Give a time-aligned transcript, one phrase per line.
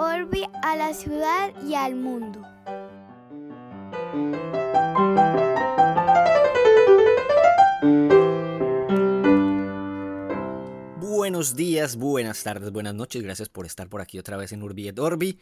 [0.00, 2.40] Orbi a la ciudad y al mundo.
[11.00, 13.24] Buenos días, buenas tardes, buenas noches.
[13.24, 15.40] Gracias por estar por aquí otra vez en Urbi et Orbi.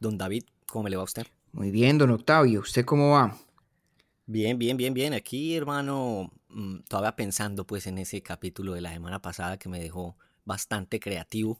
[0.00, 1.26] Don David, ¿cómo le va a usted?
[1.52, 2.60] Muy bien, don Octavio.
[2.60, 3.34] ¿Usted cómo va?
[4.26, 5.14] Bien, bien, bien, bien.
[5.14, 9.80] Aquí, hermano, mm, todavía pensando pues en ese capítulo de la semana pasada que me
[9.80, 11.58] dejó bastante creativo.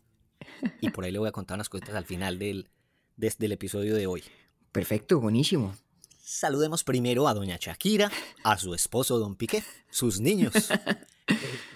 [0.80, 2.68] Y por ahí le voy a contar unas cositas al final del,
[3.16, 4.22] desde el episodio de hoy.
[4.72, 5.74] Perfecto, buenísimo.
[6.22, 8.10] Saludemos primero a doña Shakira,
[8.42, 10.52] a su esposo don Piqué, sus niños.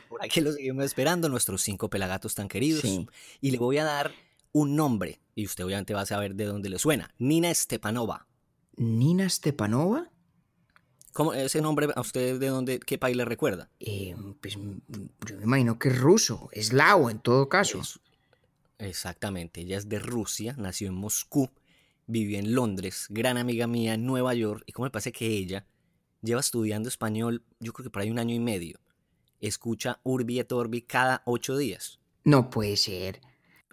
[0.09, 2.81] Por aquí los seguimos esperando, nuestros cinco pelagatos tan queridos.
[2.83, 3.07] Sí.
[3.41, 4.13] Y le voy a dar
[4.53, 7.13] un nombre, y usted obviamente va a saber de dónde le suena.
[7.19, 8.27] Nina Stepanova.
[8.77, 10.11] ¿Nina Stepanova?
[11.13, 13.71] ¿Cómo ese nombre a usted de dónde, qué país le recuerda?
[13.81, 17.81] Eh, pues yo me imagino que es ruso, eslavo en todo caso.
[17.81, 17.99] Es-
[18.79, 21.51] exactamente, ella es de Rusia, nació en Moscú,
[22.07, 25.67] vivió en Londres, gran amiga mía en Nueva York, y como me parece que ella
[26.23, 28.81] lleva estudiando español, yo creo que por ahí un año y medio.
[29.41, 32.01] Escucha Urbi et Orbi cada ocho días.
[32.25, 33.21] No puede ser.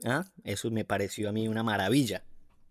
[0.04, 0.26] ¿Ah?
[0.44, 2.24] Eso me pareció a mí una maravilla.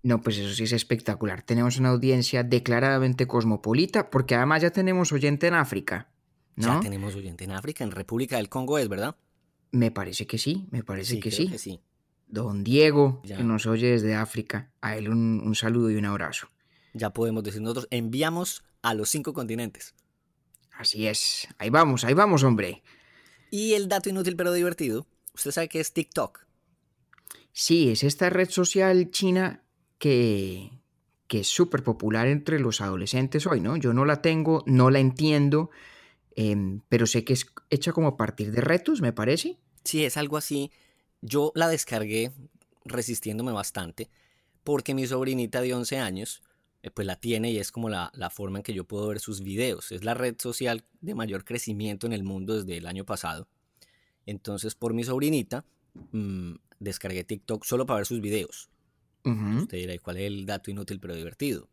[0.02, 1.42] No, pues eso sí es espectacular.
[1.42, 6.10] Tenemos una audiencia declaradamente cosmopolita, porque además ya tenemos oyente en África,
[6.56, 6.74] ¿no?
[6.74, 9.16] Ya tenemos oyente en África, en República del Congo es, ¿verdad?
[9.72, 11.48] Me parece que sí, me parece que creo sí.
[11.48, 11.80] que sí.
[12.34, 13.36] Don Diego, Ya.
[13.38, 16.48] que nos oye desde África, a él un, un saludo y un abrazo.
[16.92, 19.94] Ya podemos decir nosotros, enviamos a los cinco continentes.
[20.76, 21.48] Así es.
[21.58, 22.82] Ahí vamos, ahí vamos, hombre.
[23.50, 26.44] Y el dato inútil pero divertido, usted sabe que es TikTok.
[27.52, 29.62] Sí, es esta red social china
[29.98, 30.70] que,
[31.28, 33.76] que es súper popular entre los adolescentes hoy, ¿no?
[33.76, 35.70] Yo no la tengo, no la entiendo,
[36.34, 39.56] em, pero sé que es hecha como a partir de retos, me parece.
[39.84, 40.72] Sí, es algo así.
[41.26, 42.32] Yo la descargué
[42.84, 44.10] resistiéndome bastante
[44.62, 46.42] porque mi sobrinita de 11 años
[46.82, 49.20] eh, pues la tiene y es como la, la forma en que yo puedo ver
[49.20, 49.90] sus videos.
[49.90, 53.48] Es la red social de mayor crecimiento en el mundo desde el año pasado.
[54.26, 55.64] Entonces por mi sobrinita
[56.12, 58.68] mm, descargué TikTok solo para ver sus videos.
[59.24, 61.70] Usted dirá, ¿y cuál es el dato inútil pero divertido?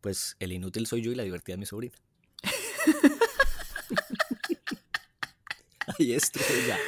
[0.00, 1.96] Pues el inútil soy yo y la divertida es mi sobrina.
[5.98, 6.78] Ahí estoy ya.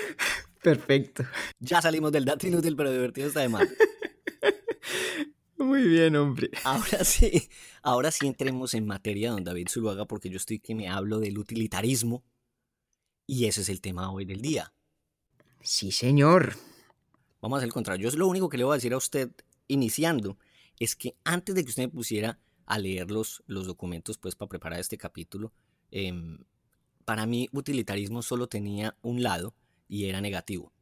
[0.64, 1.24] Perfecto.
[1.58, 3.68] Ya salimos del dato inútil pero divertido está de mal.
[5.58, 6.50] Muy bien, hombre.
[6.64, 7.50] Ahora sí,
[7.82, 11.36] ahora sí entremos en materia, don David Zuluaga, porque yo estoy que me hablo del
[11.36, 12.24] utilitarismo
[13.26, 14.72] y ese es el tema hoy del día.
[15.60, 16.54] Sí, señor.
[17.42, 18.10] Vamos a hacer el contrario.
[18.10, 19.30] Yo lo único que le voy a decir a usted
[19.68, 20.38] iniciando
[20.78, 24.48] es que antes de que usted me pusiera a leer los, los documentos pues para
[24.48, 25.52] preparar este capítulo,
[25.90, 26.38] em,
[27.04, 29.54] para mí utilitarismo solo tenía un lado
[29.88, 30.72] y era negativo.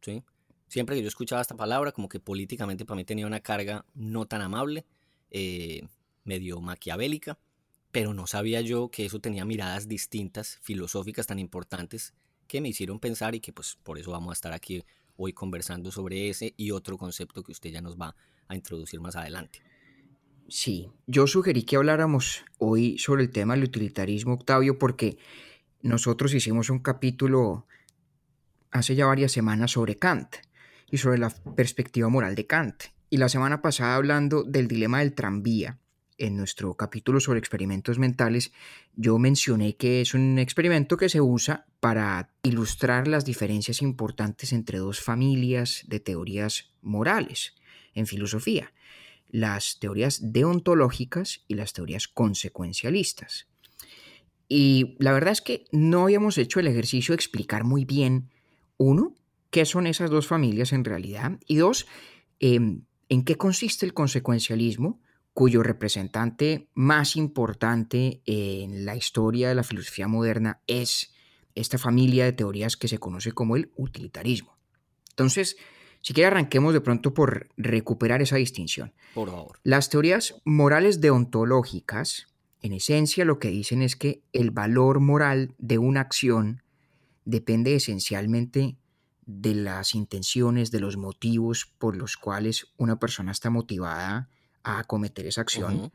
[0.00, 0.22] ¿sí?
[0.68, 4.26] Siempre que yo escuchaba esta palabra, como que políticamente para mí tenía una carga no
[4.26, 4.86] tan amable,
[5.30, 5.86] eh,
[6.24, 7.38] medio maquiavélica,
[7.92, 12.14] pero no sabía yo que eso tenía miradas distintas, filosóficas tan importantes,
[12.46, 14.84] que me hicieron pensar y que pues por eso vamos a estar aquí
[15.16, 18.16] hoy conversando sobre ese y otro concepto que usted ya nos va
[18.48, 19.60] a introducir más adelante.
[20.48, 25.16] Sí, yo sugerí que habláramos hoy sobre el tema del utilitarismo, Octavio, porque
[25.82, 27.66] nosotros hicimos un capítulo
[28.70, 30.36] hace ya varias semanas sobre Kant
[30.90, 32.84] y sobre la perspectiva moral de Kant.
[33.08, 35.78] Y la semana pasada hablando del dilema del tranvía,
[36.20, 38.52] en nuestro capítulo sobre experimentos mentales,
[38.94, 44.78] yo mencioné que es un experimento que se usa para ilustrar las diferencias importantes entre
[44.78, 47.54] dos familias de teorías morales
[47.94, 48.72] en filosofía,
[49.30, 53.48] las teorías deontológicas y las teorías consecuencialistas.
[54.46, 58.30] Y la verdad es que no habíamos hecho el ejercicio de explicar muy bien,
[58.80, 59.14] uno,
[59.50, 61.86] qué son esas dos familias en realidad, y dos,
[62.40, 62.58] eh,
[63.10, 65.00] en qué consiste el consecuencialismo,
[65.34, 71.12] cuyo representante más importante en la historia de la filosofía moderna es
[71.54, 74.56] esta familia de teorías que se conoce como el utilitarismo.
[75.10, 75.56] Entonces,
[76.00, 78.94] si quiere arranquemos de pronto por recuperar esa distinción.
[79.12, 79.60] Por favor.
[79.62, 82.28] Las teorías morales deontológicas,
[82.62, 86.62] en esencia, lo que dicen es que el valor moral de una acción
[87.24, 88.76] depende esencialmente
[89.26, 94.28] de las intenciones, de los motivos por los cuales una persona está motivada
[94.62, 95.92] a cometer esa acción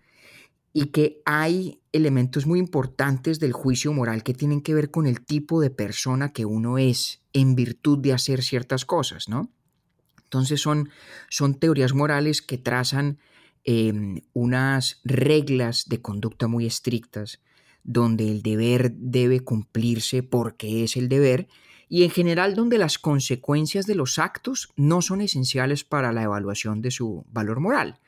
[0.74, 5.26] y que hay elementos muy importantes del juicio moral que tienen que ver con el
[5.26, 9.50] tipo de persona que uno es en virtud de hacer ciertas cosas, ¿no?
[10.24, 10.90] Entonces son,
[11.30, 13.20] son teorías morales que trazan
[13.64, 17.42] eh, unas reglas de conducta muy estrictas
[17.86, 21.48] donde el deber debe cumplirse porque es el deber
[21.88, 26.82] y en general donde las consecuencias de los actos no son esenciales para la evaluación
[26.82, 28.00] de su valor moral.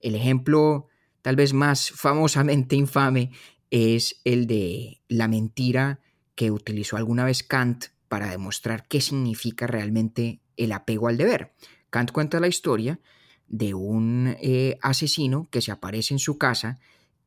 [0.00, 0.86] El ejemplo
[1.20, 3.32] tal vez más famosamente infame
[3.70, 6.00] es el de la mentira
[6.36, 11.52] que utilizó alguna vez Kant para demostrar qué significa realmente el apego al deber.
[11.90, 13.00] Kant cuenta la historia
[13.48, 16.78] de un eh, asesino que se aparece en su casa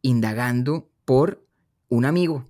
[0.02, 1.46] indagando por
[1.92, 2.46] un amigo.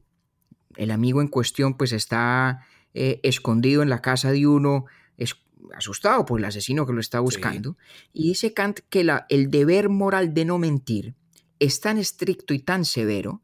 [0.78, 4.86] El amigo en cuestión pues está eh, escondido en la casa de uno,
[5.18, 5.36] es,
[5.76, 7.76] asustado por el asesino que lo está buscando.
[8.14, 11.16] Y dice Kant que la, el deber moral de no mentir
[11.60, 13.42] es tan estricto y tan severo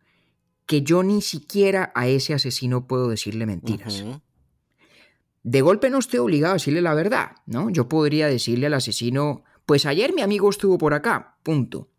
[0.68, 4.06] que yo ni siquiera a ese asesino puedo decirle mentiras.
[5.42, 7.70] De golpe no estoy obligado a decirle la verdad, ¿no?
[7.70, 11.90] Yo podría decirle al asesino, pues ayer mi amigo estuvo por acá, punto.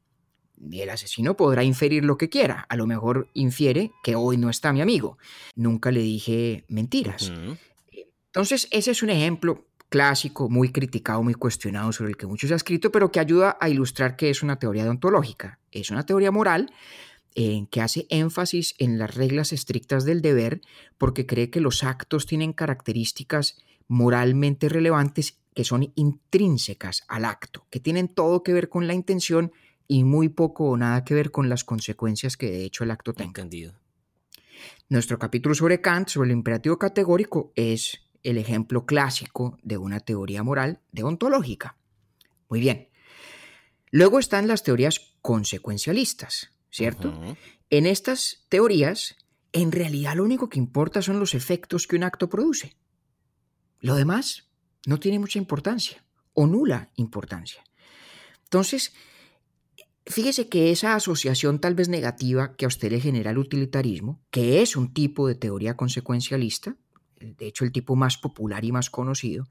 [0.61, 2.67] Y el asesino podrá inferir lo que quiera.
[2.69, 5.19] A lo mejor infiere que hoy no está mi amigo.
[5.55, 7.33] Nunca le dije mentiras.
[8.27, 12.53] Entonces, ese es un ejemplo clásico, muy criticado, muy cuestionado, sobre el que mucho se
[12.53, 15.59] ha escrito, pero que ayuda a ilustrar que es una teoría deontológica.
[15.73, 16.71] Es una teoría moral
[17.35, 20.61] en que hace énfasis en las reglas estrictas del deber
[20.99, 27.81] porque cree que los actos tienen características moralmente relevantes que son intrínsecas al acto, que
[27.81, 29.53] tienen todo que ver con la intención
[29.89, 33.15] y muy poco o nada que ver con las consecuencias que de hecho el acto
[33.15, 33.29] tenga.
[33.29, 33.75] Entendido.
[34.89, 40.43] Nuestro capítulo sobre Kant, sobre el imperativo categórico, es el ejemplo clásico de una teoría
[40.43, 41.77] moral deontológica.
[42.49, 42.89] Muy bien.
[43.91, 47.19] Luego están las teorías consecuencialistas, ¿cierto?
[47.71, 49.17] En estas teorías,
[49.53, 52.77] en realidad lo único que importa son los efectos que un acto produce.
[53.81, 54.51] Lo demás
[54.87, 57.63] no tiene mucha importancia o nula importancia.
[58.45, 58.93] Entonces,
[60.09, 64.63] fíjese que esa asociación tal vez negativa que a usted le genera el utilitarismo, que
[64.63, 66.77] es un tipo de teoría consecuencialista,
[67.21, 69.47] de hecho el tipo más popular y más conocido,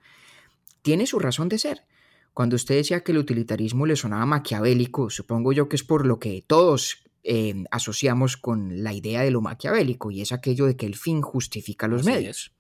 [0.82, 1.86] tiene su razón de ser.
[2.34, 6.20] Cuando usted decía que el utilitarismo le sonaba maquiavélico, supongo yo que es por lo
[6.20, 10.86] que todos eh, asociamos con la idea de lo maquiavélico y es aquello de que
[10.86, 12.54] el fin justifica los medios.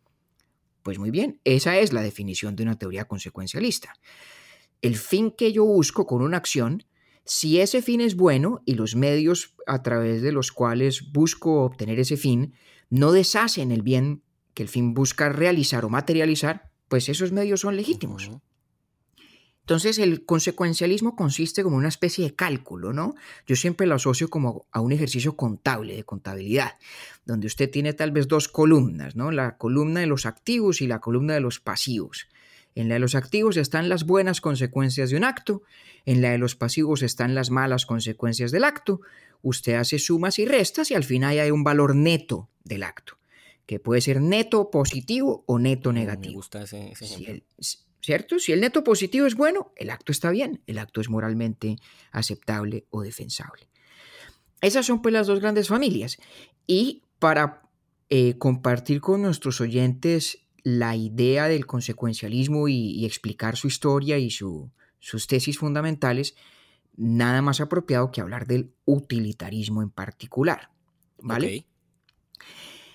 [0.83, 3.93] Pues muy bien, esa es la definición de una teoría consecuencialista.
[4.81, 6.83] El fin que yo busco con una acción,
[7.27, 11.99] si ese fin es bueno y los medios a través de los cuales busco obtener
[11.99, 12.53] ese fin
[12.89, 17.75] no deshacen el bien que el fin busca realizar o materializar, pues esos medios son
[17.75, 18.31] legítimos.
[19.61, 23.15] Entonces el consecuencialismo consiste como una especie de cálculo, ¿no?
[23.45, 26.77] Yo siempre lo asocio como a un ejercicio contable, de contabilidad,
[27.25, 29.29] donde usted tiene tal vez dos columnas, ¿no?
[29.29, 32.29] La columna de los activos y la columna de los pasivos.
[32.77, 35.63] En la de los activos están las buenas consecuencias de un acto,
[36.05, 39.01] en la de los pasivos están las malas consecuencias del acto.
[39.41, 43.17] Usted hace sumas y restas y al final hay un valor neto del acto
[43.65, 46.33] que puede ser neto positivo o neto negativo.
[46.33, 47.43] Me gusta ese, si
[47.99, 48.37] ¿Cierto?
[48.37, 51.77] Si el neto positivo es bueno, el acto está bien, el acto es moralmente
[52.11, 53.67] aceptable o defensable.
[54.61, 56.17] Esas son pues las dos grandes familias.
[56.67, 57.63] Y para
[58.09, 65.27] eh, compartir con nuestros oyentes la idea del consecuencialismo y, explicar su historia y sus
[65.27, 66.35] tesis fundamentales,
[66.97, 70.69] nada más apropiado que hablar del utilitarismo en particular.
[71.19, 71.65] ¿Vale?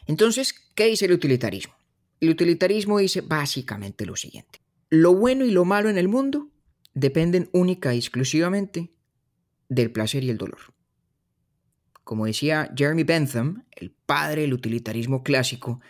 [0.06, 1.74] Entonces, ¿qué dice el utilitarismo?
[2.20, 4.60] El utilitarismo dice básicamente lo siguiente.
[4.90, 6.50] Lo bueno y lo malo en el mundo
[6.92, 8.92] dependen única y exclusivamente
[9.70, 10.74] del placer y el dolor.
[12.04, 15.80] Como decía Jeremy Bentham, el padre del utilitarismo clásico,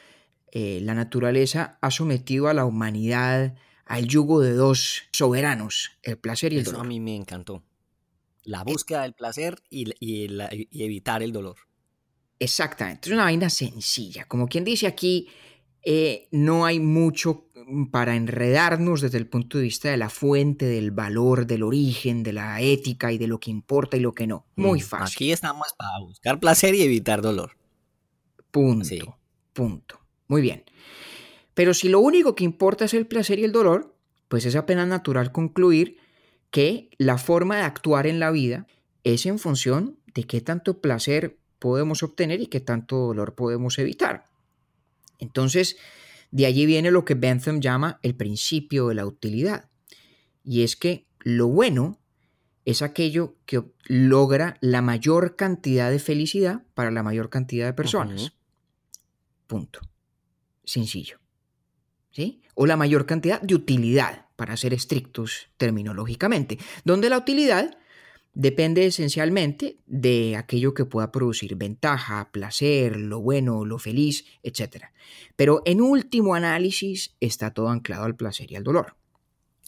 [0.53, 6.53] eh, la naturaleza ha sometido a la humanidad al yugo de dos soberanos, el placer
[6.53, 6.87] y el Eso dolor.
[6.87, 7.65] a mí me encantó.
[8.45, 11.57] La búsqueda del placer y, y evitar el dolor.
[12.39, 14.27] Exactamente, es una vaina sencilla.
[14.27, 15.29] Como quien dice aquí,
[15.85, 17.49] eh, no hay mucho
[17.91, 22.33] para enredarnos desde el punto de vista de la fuente, del valor, del origen, de
[22.33, 24.47] la ética y de lo que importa y lo que no.
[24.57, 25.17] Muy mm, fácil.
[25.17, 27.57] Aquí estamos para buscar placer y evitar dolor.
[28.51, 29.19] Punto.
[29.53, 30.02] Punto.
[30.29, 30.65] Muy bien.
[31.55, 33.95] Pero si lo único que importa es el placer y el dolor,
[34.29, 35.99] pues es apenas natural concluir
[36.51, 38.67] que la forma de actuar en la vida
[39.05, 44.25] es en función de qué tanto placer podemos obtener y qué tanto dolor podemos evitar.
[45.19, 45.77] Entonces,
[46.31, 49.71] de allí viene lo que Bentham llama el principio de la utilidad.
[50.45, 52.01] Y es que lo bueno
[52.65, 58.33] es aquello que logra la mayor cantidad de felicidad para la mayor cantidad de personas.
[59.47, 59.81] Punto.
[60.73, 61.19] Sencillo.
[62.13, 62.41] ¿Sí?
[62.55, 67.77] O la mayor cantidad de utilidad, para ser estrictos terminológicamente, donde la utilidad
[68.33, 74.87] depende esencialmente de aquello que pueda producir ventaja, placer, lo bueno, lo feliz, etc.
[75.37, 78.97] Pero en último análisis está todo anclado al placer y al dolor.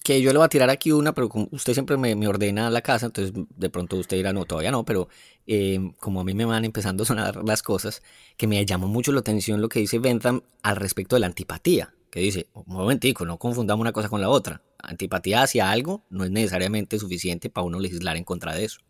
[0.05, 3.07] Que yo le voy a tirar aquí una, pero usted siempre me, ordena la casa,
[3.07, 5.09] entonces de pronto usted dirá, no, todavía no, pero
[5.47, 8.03] eh, como a mí me van empezando a sonar las cosas,
[8.37, 11.95] que me llamó mucho la atención lo que dice Bentham al respecto de la antipatía,
[12.11, 14.63] que dice, un momentico, no confundamos una cosa con la otra.
[14.79, 18.81] Antipatía hacia algo no es necesariamente suficiente para uno legislar en contra de eso.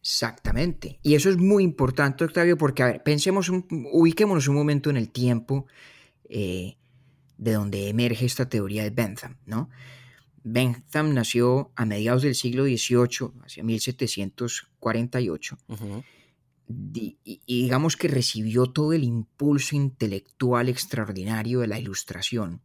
[0.00, 0.98] Exactamente.
[1.02, 5.66] Y eso es muy importante, Octavio, porque, pensemos, ubiquémonos un momento en el tiempo
[6.28, 6.76] eh,
[7.36, 9.68] de donde emerge esta teoría de Bentham, ¿no?
[10.42, 15.58] Bentham nació a mediados del siglo XVIII, hacia 1748,
[16.94, 22.62] y, digamos que recibió todo el impulso intelectual extraordinario de la Ilustración,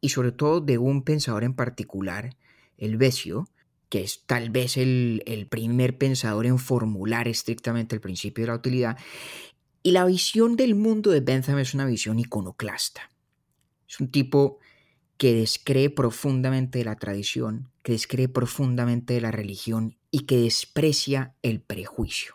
[0.00, 2.36] y sobre todo de un pensador en particular,
[2.76, 3.48] el Besio,
[3.88, 8.56] que es tal vez el, el primer pensador en formular estrictamente el principio de la
[8.56, 8.96] utilidad,
[9.82, 13.10] y la visión del mundo de Bentham es una visión iconoclasta.
[13.88, 14.58] Es un tipo
[15.22, 21.36] que descree profundamente de la tradición, que descree profundamente de la religión y que desprecia
[21.42, 22.34] el prejuicio.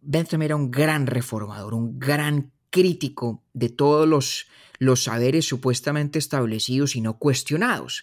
[0.00, 4.48] Bentham era un gran reformador, un gran crítico de todos los,
[4.80, 8.02] los saberes supuestamente establecidos y no cuestionados.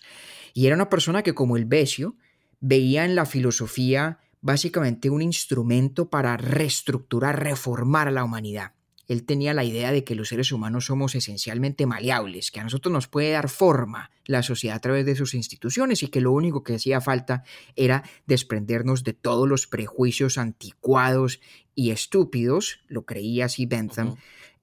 [0.53, 2.15] Y era una persona que, como el Besio,
[2.61, 8.76] veía en la filosofía básicamente un instrumento para reestructurar, reformar a la humanidad
[9.07, 12.91] él tenía la idea de que los seres humanos somos esencialmente maleables, que a nosotros
[12.91, 16.63] nos puede dar forma la sociedad a través de sus instituciones y que lo único
[16.63, 17.43] que hacía falta
[17.75, 21.39] era desprendernos de todos los prejuicios anticuados
[21.73, 24.15] y estúpidos, lo creía así Bentham,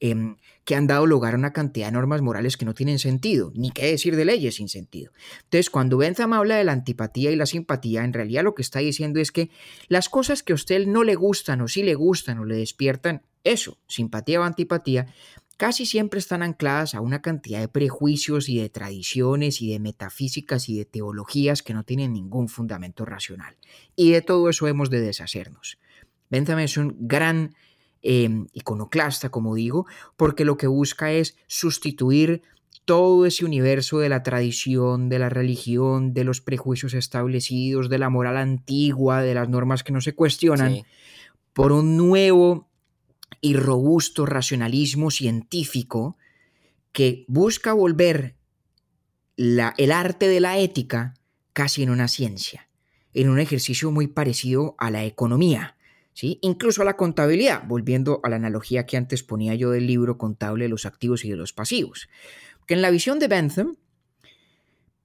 [0.04, 3.52] em, que han dado lugar a una cantidad de normas morales que no tienen sentido,
[3.54, 5.12] ni qué decir de leyes sin sentido.
[5.44, 8.80] Entonces, cuando Bentham habla de la antipatía y la simpatía, en realidad lo que está
[8.80, 9.48] diciendo es que
[9.88, 13.22] las cosas que a usted no le gustan o sí le gustan o le despiertan
[13.44, 15.06] eso, simpatía o antipatía,
[15.56, 20.68] casi siempre están ancladas a una cantidad de prejuicios y de tradiciones y de metafísicas
[20.68, 23.56] y de teologías que no tienen ningún fundamento racional.
[23.96, 25.78] Y de todo eso hemos de deshacernos.
[26.28, 27.54] Bentham es un gran
[28.04, 32.42] em, iconoclasta, como digo, porque lo que busca es sustituir
[32.84, 38.10] todo ese universo de la tradición, de la religión, de los prejuicios establecidos, de la
[38.10, 40.82] moral antigua, de las normas que no se cuestionan,
[41.54, 42.68] por un nuevo
[43.40, 46.18] y robusto racionalismo científico
[46.92, 48.36] que busca volver
[49.36, 51.14] el arte de la ética
[51.52, 52.68] casi en una ciencia,
[53.14, 55.73] en un ejercicio muy parecido a la economía,
[56.14, 56.38] ¿sí?
[56.40, 60.64] incluso a la contabilidad, volviendo a la analogía que antes ponía yo del libro contable
[60.64, 62.08] de los activos y de los pasivos.
[62.66, 63.76] Que en la visión de Bentham,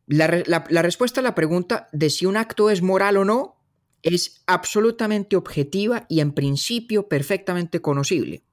[0.07, 3.57] la, la respuesta a la pregunta de si un acto es moral o no
[4.01, 8.43] es absolutamente objetiva y en principio perfectamente conocible.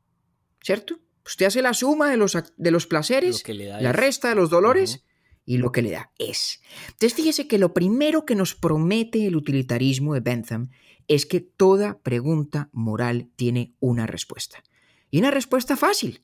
[0.60, 0.98] ¿Cierto?
[1.24, 5.04] Usted hace la suma de los, de los placeres, la resta de los dolores
[5.44, 6.60] y lo que le da es.
[6.86, 10.70] Entonces fíjese que lo primero que nos promete el utilitarismo de Bentham
[11.08, 14.62] es que toda pregunta moral tiene una respuesta.
[15.10, 16.22] Y una respuesta fácil.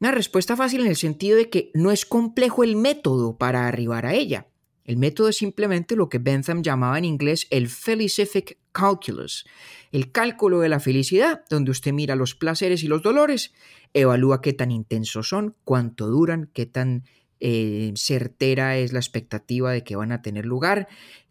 [0.00, 4.06] Una respuesta fácil en el sentido de que no es complejo el método para arribar
[4.06, 4.48] a ella.
[4.84, 9.44] El método es simplemente lo que Bentham llamaba en inglés el Felicific Calculus,
[9.90, 13.52] el cálculo de la felicidad, donde usted mira los placeres y los dolores,
[13.94, 17.04] evalúa qué tan intensos son, cuánto duran, qué tan
[17.40, 20.86] eh, certera es la expectativa de que van a tener lugar,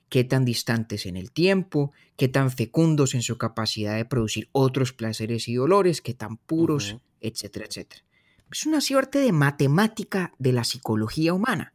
[0.10, 4.94] qué tan distantes en el tiempo, qué tan fecundos en su capacidad de producir otros
[4.94, 8.04] placeres y dolores, qué tan puros, etcétera, etcétera.
[8.52, 11.74] Es una suerte de matemática de la psicología humana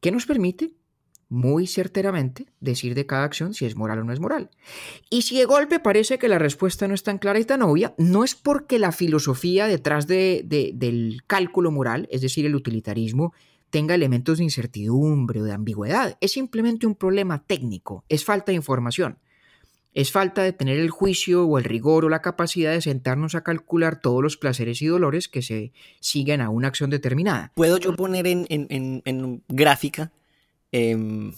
[0.00, 0.72] que nos permite
[1.28, 4.50] muy certeramente decir de cada acción si es moral o no es moral.
[5.10, 7.94] Y si de golpe parece que la respuesta no es tan clara y tan obvia,
[7.98, 10.42] no es porque la filosofía detrás de,
[10.74, 13.34] del cálculo moral, es decir, el utilitarismo,
[13.70, 16.16] tenga elementos de incertidumbre o de ambigüedad.
[16.20, 19.18] Es simplemente un problema técnico, es falta de información.
[19.94, 23.42] Es falta de tener el juicio o el rigor o la capacidad de sentarnos a
[23.42, 27.52] calcular todos los placeres y dolores que se siguen a una acción determinada.
[27.54, 30.12] ¿Puedo yo poner en, en, en gráfica
[30.72, 31.32] Em,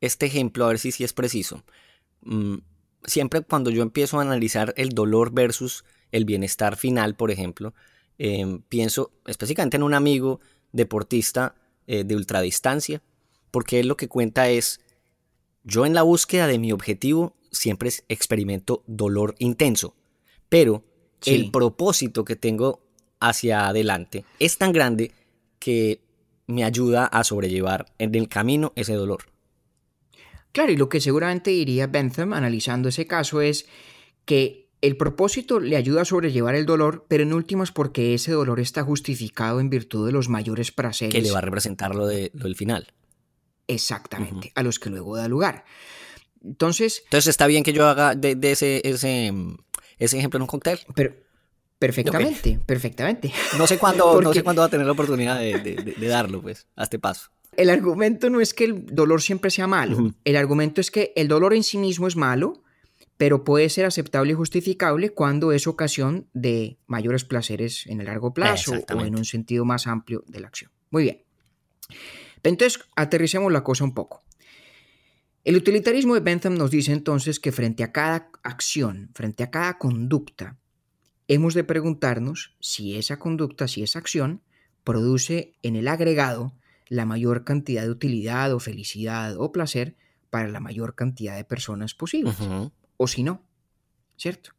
[0.00, 1.64] este ejemplo, a ver si, es preciso.
[2.22, 2.56] Mm,
[3.04, 7.74] siempre cuando yo empiezo a analizar el dolor versus el bienestar final, por ejemplo,
[8.18, 10.40] em, pienso específicamente en un amigo
[10.72, 11.54] deportista
[11.86, 13.02] eh, de ultradistancia,
[13.50, 14.80] porque él lo que cuenta es,
[15.64, 19.94] yo en la búsqueda de mi objetivo siempre experimento dolor intenso,
[20.48, 20.84] pero
[21.24, 22.80] el propósito que tengo
[23.20, 25.12] hacia adelante es tan grande
[25.58, 26.00] que
[26.46, 29.24] me ayuda a sobrellevar en el camino ese dolor.
[30.52, 33.66] Claro, y lo que seguramente diría Bentham analizando ese caso es
[34.24, 38.60] que el propósito le ayuda a sobrellevar el dolor, pero en últimas porque ese dolor
[38.60, 41.14] está justificado en virtud de los mayores placeres.
[41.14, 42.92] Que le va a representar lo, de, lo del final.
[43.66, 45.64] Exactamente, a los que luego da lugar.
[46.42, 47.02] Entonces...
[47.04, 49.32] Entonces está bien que yo haga de, ese, ese,
[49.98, 50.78] ese, ejemplo en un cóctel.
[50.94, 51.14] Pero,
[51.78, 53.32] perfectamente, perfectamente.
[53.58, 56.66] No sé cuándo, no sé cuándo va a tener la oportunidad de, de, darlo, pues,
[56.76, 57.30] a este paso.
[57.56, 60.14] El argumento no es que el dolor siempre sea malo.
[60.24, 62.62] El argumento es que el dolor en sí mismo es malo,
[63.18, 68.32] pero puede ser aceptable y justificable cuando es ocasión de mayores placeres en el largo
[68.32, 70.70] plazo o en un sentido más amplio de la acción.
[70.90, 71.24] Muy bien.
[72.44, 74.22] Entonces, aterricemos la cosa un poco.
[75.44, 79.78] El utilitarismo de Bentham nos dice entonces que frente a cada acción, frente a cada
[79.78, 80.56] conducta,
[81.26, 84.42] hemos de preguntarnos si esa conducta, si esa acción,
[84.84, 86.54] produce en el agregado
[86.86, 89.96] la mayor cantidad de utilidad o felicidad o placer
[90.30, 92.36] para la mayor cantidad de personas posibles
[92.98, 93.42] o si no,
[94.18, 94.50] ¿cierto?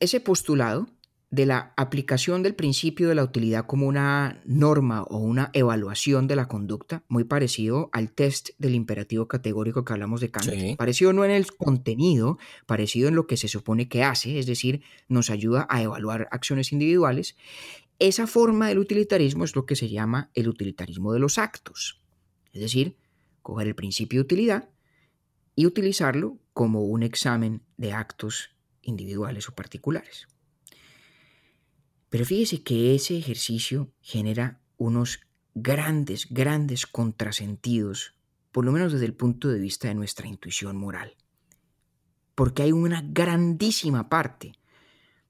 [0.00, 0.88] Ese postulado
[1.34, 6.36] de la aplicación del principio de la utilidad como una norma o una evaluación de
[6.36, 10.76] la conducta, muy parecido al test del imperativo categórico que hablamos de Kant.
[10.76, 14.82] Parecido no en el contenido, parecido en lo que se supone que hace, es decir,
[15.08, 17.36] nos ayuda a evaluar acciones individuales.
[17.98, 22.00] Esa forma del utilitarismo es lo que se llama el utilitarismo de los actos.
[22.52, 22.96] Es decir,
[23.42, 24.68] coger el principio de utilidad
[25.56, 30.28] y utilizarlo como un examen de actos individuales o particulares.
[32.08, 35.20] Pero fíjese que ese ejercicio genera unos
[35.54, 38.14] grandes, grandes contrasentidos,
[38.52, 41.16] por lo menos desde el punto de vista de nuestra intuición moral.
[42.36, 44.52] Porque hay una grandísima parte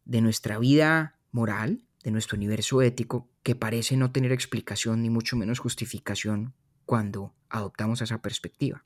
[0.04, 5.36] de nuestra vida moral, de nuestro universo ético, que parece no tener explicación ni mucho
[5.36, 6.54] menos justificación
[6.84, 8.84] cuando adoptamos esa perspectiva.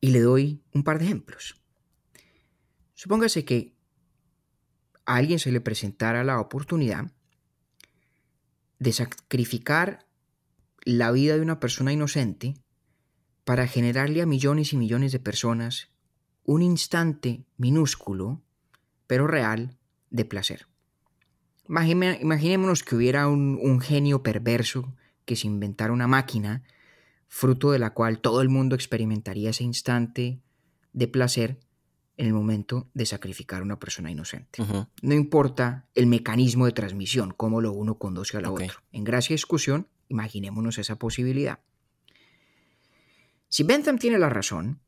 [0.00, 1.60] Y le doy un par de ejemplos.
[2.94, 3.74] Supóngase que
[5.04, 7.12] a alguien se le presentara la oportunidad
[8.78, 10.06] de sacrificar
[10.84, 12.54] la vida de una persona inocente
[13.44, 15.90] para generarle a millones y millones de personas
[16.44, 18.42] un instante minúsculo,
[19.06, 19.76] pero real,
[20.10, 20.66] de placer.
[21.68, 24.94] Imaginémonos que hubiera un, un genio perverso
[25.24, 26.62] que se inventara una máquina
[27.28, 30.40] fruto de la cual todo el mundo experimentaría ese instante
[30.92, 31.58] de placer
[32.16, 34.62] en el momento de sacrificar a una persona inocente.
[35.02, 38.82] No importa el mecanismo de transmisión, cómo lo uno conduce a la otro.
[38.92, 41.60] En gracia y discusión, imaginémonos esa posibilidad.
[43.48, 44.80] Si Bentham tiene la razón,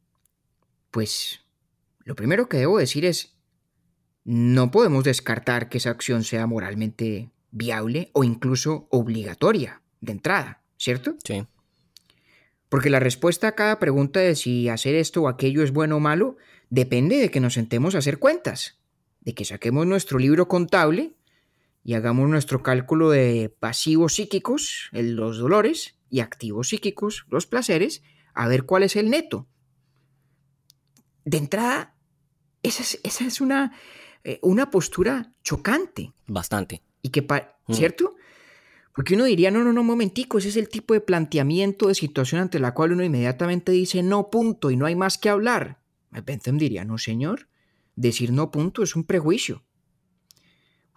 [0.91, 1.41] pues
[2.01, 3.37] lo primero que debo decir es,
[4.25, 11.17] no podemos descartar que esa acción sea moralmente viable o incluso obligatoria de entrada, ¿cierto?
[11.25, 11.47] Sí.
[12.69, 16.01] Porque la respuesta a cada pregunta de si hacer esto o aquello es bueno o
[16.01, 16.37] malo
[16.71, 18.79] depende de que nos sentemos a hacer cuentas,
[19.21, 21.15] de que saquemos nuestro libro contable
[21.83, 28.03] y hagamos nuestro cálculo de pasivos psíquicos, los dolores, y activos psíquicos, los placeres,
[28.35, 29.47] a ver cuál es el neto.
[31.25, 31.95] De entrada,
[32.63, 33.73] esa es, una,
[34.25, 36.13] eh, una postura chocante.
[36.27, 36.83] Bastante.
[37.03, 37.73] Y que, mm.
[37.73, 38.17] ¿cierto?
[38.99, 42.41] Porque uno diría, no, no, no, momentico, ese es el tipo de planteamiento de situación
[42.41, 45.81] ante la cual uno inmediatamente dice no, punto, y no hay más que hablar.
[46.11, 47.49] Bentham diría, no, señor,
[47.95, 49.63] decir no, punto, es un prejuicio.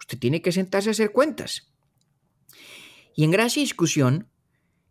[0.00, 1.72] Usted tiene que sentarse a hacer cuentas.
[3.14, 4.26] Y en gracia y discusión,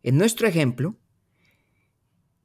[0.03, 0.95] en nuestro ejemplo,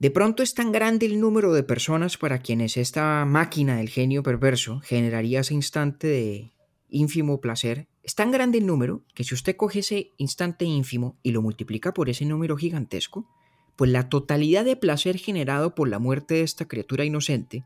[0.01, 4.25] de pronto es tan grande el número de personas para quienes esta máquina del genio
[4.25, 6.57] perverso generaría ese instante de
[6.89, 11.33] ínfimo placer es tan grande el número que si usted coge ese instante ínfimo y
[11.33, 13.29] lo multiplica por ese número gigantesco,
[13.75, 17.65] pues la totalidad de placer generado por la muerte de esta criatura inocente,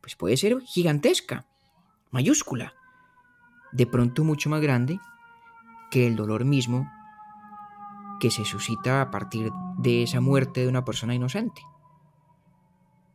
[0.00, 1.46] pues puede ser gigantesca,
[2.10, 2.72] mayúscula,
[3.70, 5.00] de pronto mucho más grande
[5.90, 6.90] que el dolor mismo
[8.20, 11.60] que se suscita a partir de esa muerte de una persona inocente.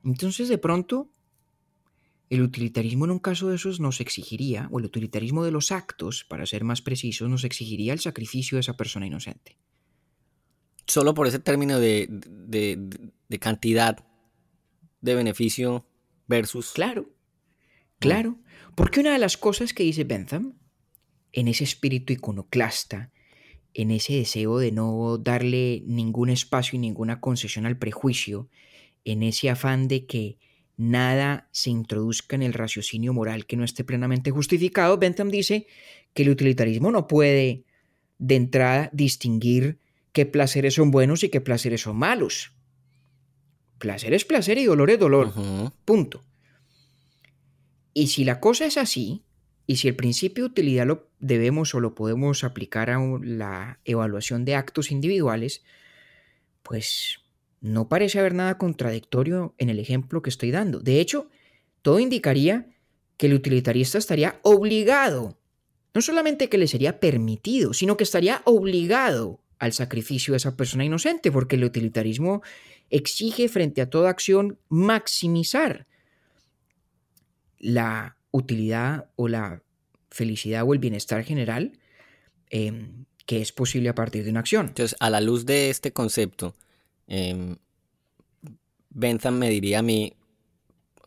[0.03, 1.07] Entonces de pronto
[2.29, 6.23] el utilitarismo en un caso de esos nos exigiría, o el utilitarismo de los actos,
[6.23, 9.57] para ser más precisos, nos exigiría el sacrificio de esa persona inocente.
[10.87, 12.09] Solo por ese término de,
[13.39, 14.05] cantidad
[15.01, 15.85] de beneficio
[16.27, 16.71] versus...
[16.71, 17.09] Claro,
[17.99, 18.39] claro.
[18.75, 20.57] Porque una de las cosas que dice Bentham,
[21.31, 23.11] en ese espíritu iconoclasta,
[23.73, 28.49] en ese deseo de no darle ningún espacio y ninguna concesión al prejuicio,
[29.03, 30.37] en ese afán de que
[30.91, 35.67] nada se introduzca en el raciocinio moral que no esté plenamente justificado, Bentham dice
[36.13, 37.63] que el utilitarismo no puede
[38.19, 39.79] de entrada distinguir
[40.11, 42.53] qué placeres son buenos y qué placeres son malos.
[43.79, 45.33] Placer es placer y dolor es dolor.
[45.83, 46.23] Punto.
[47.93, 49.23] Y si la cosa es así,
[49.65, 54.45] y si el principio de utilidad lo debemos o lo podemos aplicar a la evaluación
[54.45, 55.63] de actos individuales,
[56.63, 57.19] pues
[57.63, 60.81] no parece haber nada contradictorio en el ejemplo que estoy dando.
[60.81, 61.29] De hecho,
[61.81, 62.67] todo indicaría
[63.15, 65.39] que el utilitarista estaría obligado,
[65.93, 70.83] no solamente que le sería permitido, sino que estaría obligado al sacrificio de esa persona
[70.83, 72.41] inocente, porque el utilitarismo
[72.89, 75.87] exige frente a toda acción maximizar
[77.59, 79.63] la utilidad o la
[80.11, 81.79] felicidad o el bienestar general
[82.49, 84.67] em, que es posible a partir de una acción.
[84.67, 86.55] Entonces, a la luz de este concepto,
[87.07, 87.55] eh,
[88.89, 90.13] Bentham me diría a mí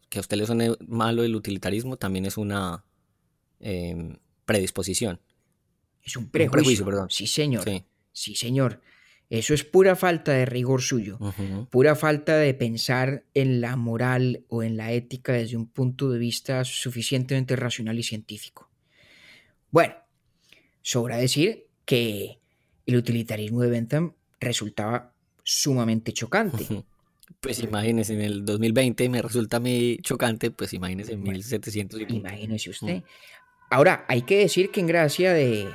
[0.08, 2.84] que a usted le suene malo el utilitarismo, también es una
[3.60, 5.20] em, predisposición.
[6.02, 6.84] Es un prejuicio.
[6.84, 7.08] perdón.
[7.10, 7.64] Sí, señor.
[8.12, 8.34] Sí.
[8.34, 8.80] señor.
[9.28, 11.18] Eso es pura falta de rigor suyo,
[11.68, 16.20] pura falta de pensar en la moral o en la ética desde un punto de
[16.20, 18.70] vista suficientemente racional y científico.
[19.72, 19.94] Bueno,
[20.80, 22.38] sobra decir que
[22.86, 25.15] el utilitarismo de Bentham resultaba
[25.46, 26.84] sumamente chocante.
[27.40, 32.00] Pues imagínese, en el 2020 me resulta muy chocante, pues imagínese en 1700.
[32.08, 33.02] Imagínese usted.
[33.70, 35.68] Ahora, hay que decir que en gracia de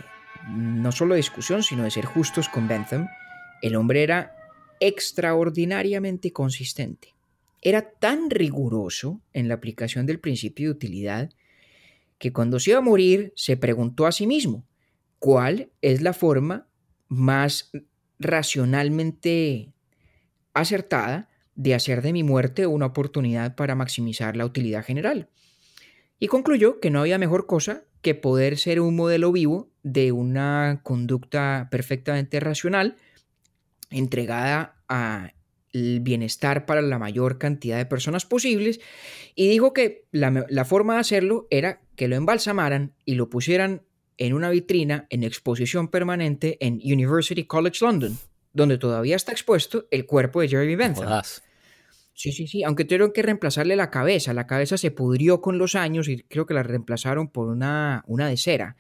[0.50, 3.08] no solo discusión, sino de ser justos con Bentham,
[3.62, 4.36] el hombre era
[4.80, 7.16] extraordinariamente consistente.
[7.62, 11.30] Era tan riguroso en la aplicación del principio de utilidad
[12.18, 14.66] que cuando se iba a morir se preguntó a sí mismo,
[15.20, 16.68] ¿cuál es la forma
[17.08, 17.72] más
[18.22, 19.74] racionalmente
[20.54, 25.30] acertada de hacer de mi muerte una oportunidad para maximizar la utilidad general?
[26.20, 30.82] Y concluyó que no había mejor cosa que poder ser un modelo vivo de una
[30.84, 32.96] conducta perfectamente racional,
[33.90, 35.34] entregada a
[35.74, 38.80] el bienestar para la mayor cantidad de personas posibles
[39.36, 43.84] y dijo que la, forma de hacerlo era que lo embalsamaran y lo pusieran
[44.17, 48.17] en una vitrina en exposición permanente en University College London,
[48.54, 51.21] donde todavía está expuesto el cuerpo de Jeremy Bentham.
[52.13, 55.76] Sí, sí, sí, aunque tuvieron que reemplazarle la cabeza, la cabeza se pudrió con los
[55.76, 58.76] años y creo que la reemplazaron por una, una de cera.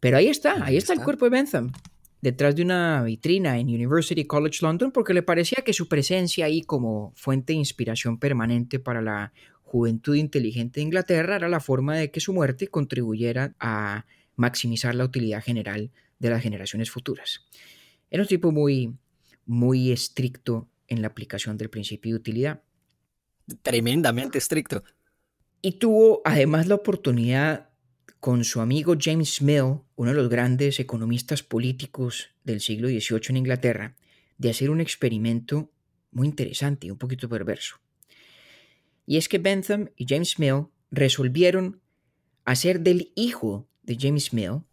[0.00, 1.72] Pero ahí está, ahí, está, el cuerpo de Bentham
[2.20, 6.62] detrás de una vitrina en University College London porque le parecía que su presencia ahí
[6.62, 9.32] como fuente de inspiración permanente para la
[9.62, 14.06] juventud inteligente de Inglaterra era la forma de que su muerte contribuyera a
[14.38, 17.46] maximizar la utilidad general de las generaciones futuras.
[18.10, 18.94] Era un tipo muy,
[19.44, 22.62] muy estricto en la aplicación del principio de utilidad.
[23.62, 24.84] Tremendamente estricto.
[25.60, 27.68] Y tuvo además la oportunidad
[28.20, 33.36] con su amigo James Mill, uno de los grandes economistas políticos del siglo XVIII en
[33.36, 33.96] Inglaterra,
[34.38, 35.70] de hacer un experimento
[36.12, 37.76] muy interesante y un poquito perverso.
[39.04, 41.80] Y es que Bentham y James Mill resolvieron
[42.44, 44.64] hacer del hijo de James Mill,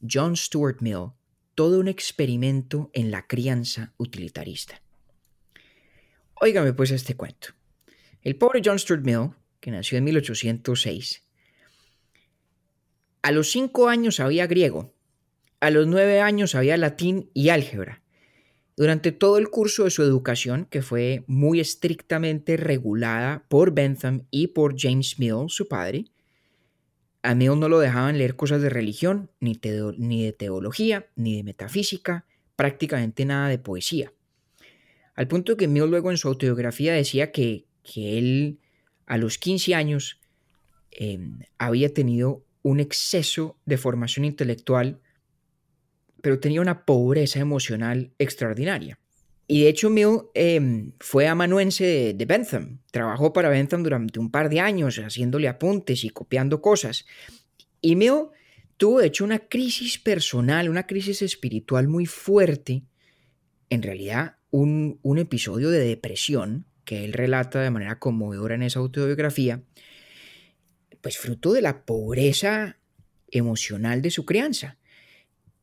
[0.00, 1.10] John Stuart Mill,
[1.56, 4.80] todo un experimento en la crianza utilitarista.
[6.40, 7.48] Óigame pues este cuento.
[8.22, 11.22] El pobre John Stuart Mill, que nació en 1806,
[13.22, 14.94] a los cinco años sabía griego,
[15.58, 18.02] a los nueve años sabía latín y álgebra.
[18.76, 24.48] Durante todo el curso de su educación, que fue muy estrictamente regulada por Bentham y
[24.48, 26.04] por James Mill, su padre,
[27.24, 33.24] a no lo dejaban leer cosas de religión, ni, de teología, ni de metafísica, prácticamente
[33.24, 34.12] nada de poesía.
[35.14, 38.58] Al punto que Mill luego en su autobiografía decía que, que él
[39.06, 40.20] a los 15 años
[40.90, 45.00] em, había tenido un exceso de formación intelectual,
[46.20, 48.98] pero tenía una pobreza emocional extraordinaria.
[49.46, 54.48] Y de hecho Mill em, fue amanuense de, Bentham, trabajó para Bentham durante un par
[54.48, 57.04] de años haciéndole apuntes y copiando cosas.
[57.80, 58.28] Y Mill
[58.78, 62.84] tuvo de hecho una crisis personal, una crisis espiritual muy fuerte,
[63.68, 68.78] en realidad un, un episodio de depresión que él relata de manera conmovedora en esa
[68.78, 69.62] autobiografía,
[71.02, 72.78] pues fruto de la pobreza
[73.30, 74.78] emocional de su crianza.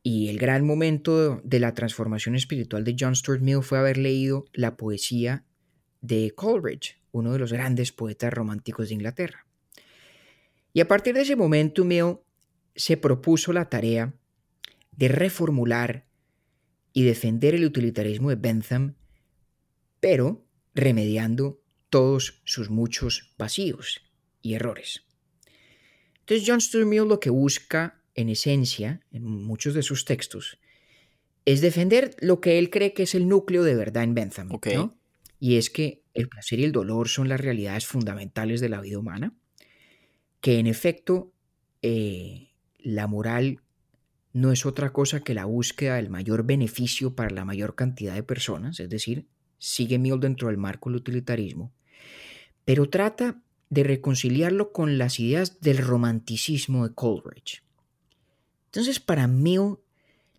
[0.02, 4.46] Y el gran momento de la transformación espiritual de John Stuart Mill fue haber leído
[4.52, 5.44] la poesía
[6.00, 9.46] de Coleridge, uno de los grandes poetas románticos de Inglaterra.
[10.72, 12.18] Y a partir de ese momento Mill
[12.74, 14.14] se propuso la tarea
[14.90, 16.06] de reformular
[16.92, 18.96] y defender el utilitarismo de Bentham,
[20.00, 24.02] pero remediando todos sus muchos vacíos
[24.40, 25.04] y errores.
[26.20, 30.58] Entonces John Stuart Mill lo que busca en esencia, en muchos de sus textos,
[31.44, 34.48] es defender lo que él cree que es el núcleo de verdad en Bentham.
[35.40, 38.98] Y es que el placer y el dolor son las realidades fundamentales de la vida
[38.98, 39.34] humana,
[40.40, 41.32] que en efecto
[41.82, 43.60] eh, la moral
[44.32, 48.22] no es otra cosa que la búsqueda del mayor beneficio para la mayor cantidad de
[48.22, 49.26] personas, es decir,
[49.58, 51.72] sigue Mill dentro del marco del utilitarismo,
[52.64, 57.62] pero trata de reconciliarlo con las ideas del romanticismo de Coleridge.
[58.72, 59.76] Entonces, para Mill,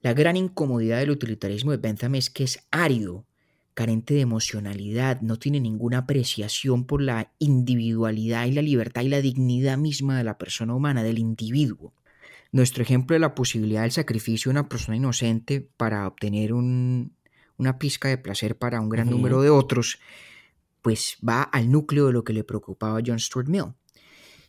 [0.01, 3.27] la gran incomodidad del utilitarismo de Bentham es que es árido,
[3.75, 9.21] carente de emocionalidad, no tiene ninguna apreciación por la individualidad y la libertad y la
[9.21, 11.93] dignidad misma de la persona humana, del individuo.
[12.51, 18.09] Nuestro ejemplo de la posibilidad del sacrificio de una persona inocente para obtener una pizca
[18.09, 19.99] de placer para un gran número de otros,
[20.81, 23.75] pues va al núcleo de lo que le preocupaba a John Stuart Mill.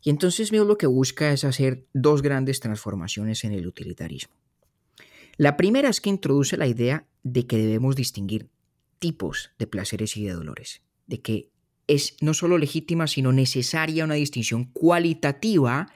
[0.05, 4.35] Y entonces Mill lo que busca es hacer dos grandes transformaciones en el utilitarismo.
[5.39, 8.51] La primera es que introduce la idea de que debemos distinguir
[8.99, 11.51] tipos de placeres y de dolores, de que
[11.87, 15.93] es no solo legítima, sino necesaria una distinción cualitativa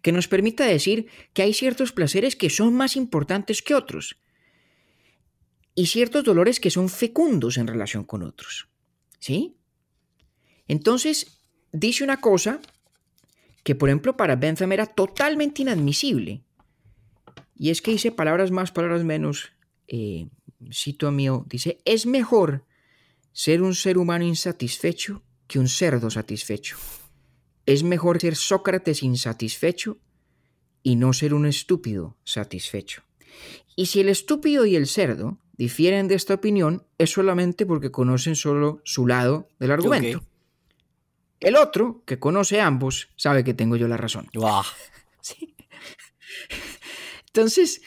[0.00, 4.16] que nos permita decir que hay ciertos placeres que son más importantes que otros
[5.74, 8.68] y ciertos dolores que son fecundos en relación con otros.
[9.18, 9.56] ¿Sí?
[10.66, 11.42] Entonces,
[11.72, 12.60] dice una cosa
[13.62, 16.42] que, por ejemplo, para Bentham era totalmente inadmisible.
[17.54, 19.52] Y es que dice palabras más, palabras menos.
[19.86, 20.28] Eh,
[20.72, 22.64] cito a mío, dice, es mejor
[23.32, 26.76] ser un ser humano insatisfecho que un cerdo satisfecho.
[27.66, 29.98] Es mejor ser Sócrates insatisfecho
[30.82, 33.02] y no ser un estúpido satisfecho.
[33.76, 38.36] Y si el estúpido y el cerdo difieren de esta opinión, es solamente porque conocen
[38.36, 40.24] solo su lado del argumento.
[41.40, 44.28] El otro, que conoce ambos, sabe que tengo yo la razón.
[47.26, 47.82] Entonces,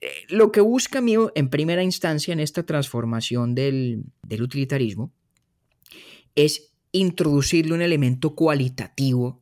[0.00, 5.12] eh, lo que busca mío en primera instancia en esta transformación del, del utilitarismo
[6.34, 9.40] es introducirle un elemento cualitativo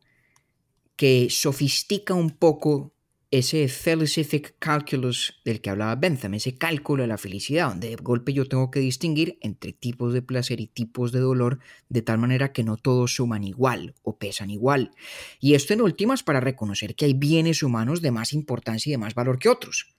[0.97, 2.93] que sofistica un poco
[3.31, 8.33] ese felicific calculus del que hablaba Bentham, ese cálculo de la felicidad, donde de golpe
[8.33, 11.59] yo tengo que distinguir entre tipos de placer y tipos de dolor,
[11.91, 14.93] de tal manera que no todos suman igual o pesan igual.
[15.41, 18.99] Y esto en últimas para reconocer que hay bienes humanos de más importancia y de
[18.99, 19.95] más valor que otros.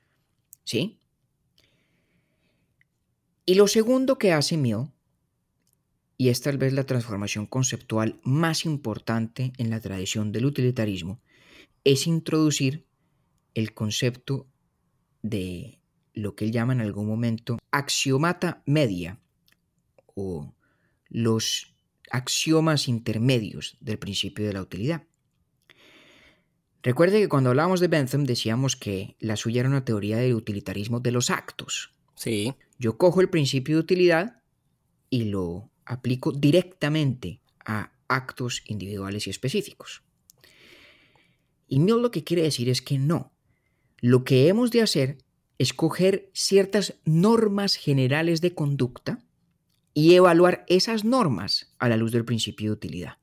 [0.63, 0.99] ¿Sí?
[3.45, 4.89] Y lo segundo que hace Mill
[6.19, 11.21] y es tal vez la transformación conceptual más importante en la tradición del utilitarismo,
[11.85, 12.88] es introducir
[13.53, 14.47] el concepto
[15.21, 15.79] de
[16.13, 19.19] lo que él llama en algún momento axiomata media
[20.15, 20.53] o
[21.09, 21.73] los
[22.11, 25.03] axiomas intermedios del principio de la utilidad.
[26.81, 30.99] Recuerde que cuando hablábamos de Bentham decíamos que la suya era una teoría de utilitarismo
[30.99, 31.93] de los actos.
[32.15, 32.53] Sí.
[32.77, 34.41] Yo cojo el principio de utilidad
[35.09, 40.03] y lo aplico directamente a actos individuales y específicos.
[41.67, 43.33] Y no lo que quiere decir es que no.
[44.01, 45.17] Lo que hemos de hacer
[45.57, 49.19] es coger ciertas normas generales de conducta
[49.93, 53.17] y evaluar esas normas a la luz del principio de utilidad.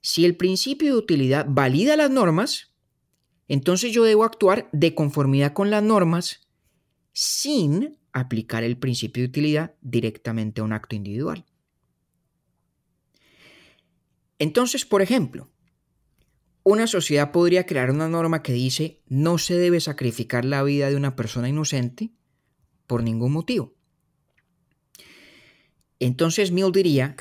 [0.00, 2.72] Si el principio de utilidad valida las normas,
[3.48, 6.48] entonces yo debo actuar de conformidad con las normas
[7.12, 11.44] sin aplicar el principio de utilidad directamente a un acto individual.
[14.38, 15.50] Entonces, por ejemplo,
[16.62, 20.96] una sociedad podría crear una norma que dice no se debe sacrificar la vida de
[20.96, 22.10] una persona inocente
[22.86, 23.74] por ningún motivo.
[25.98, 27.14] Entonces Mill diría,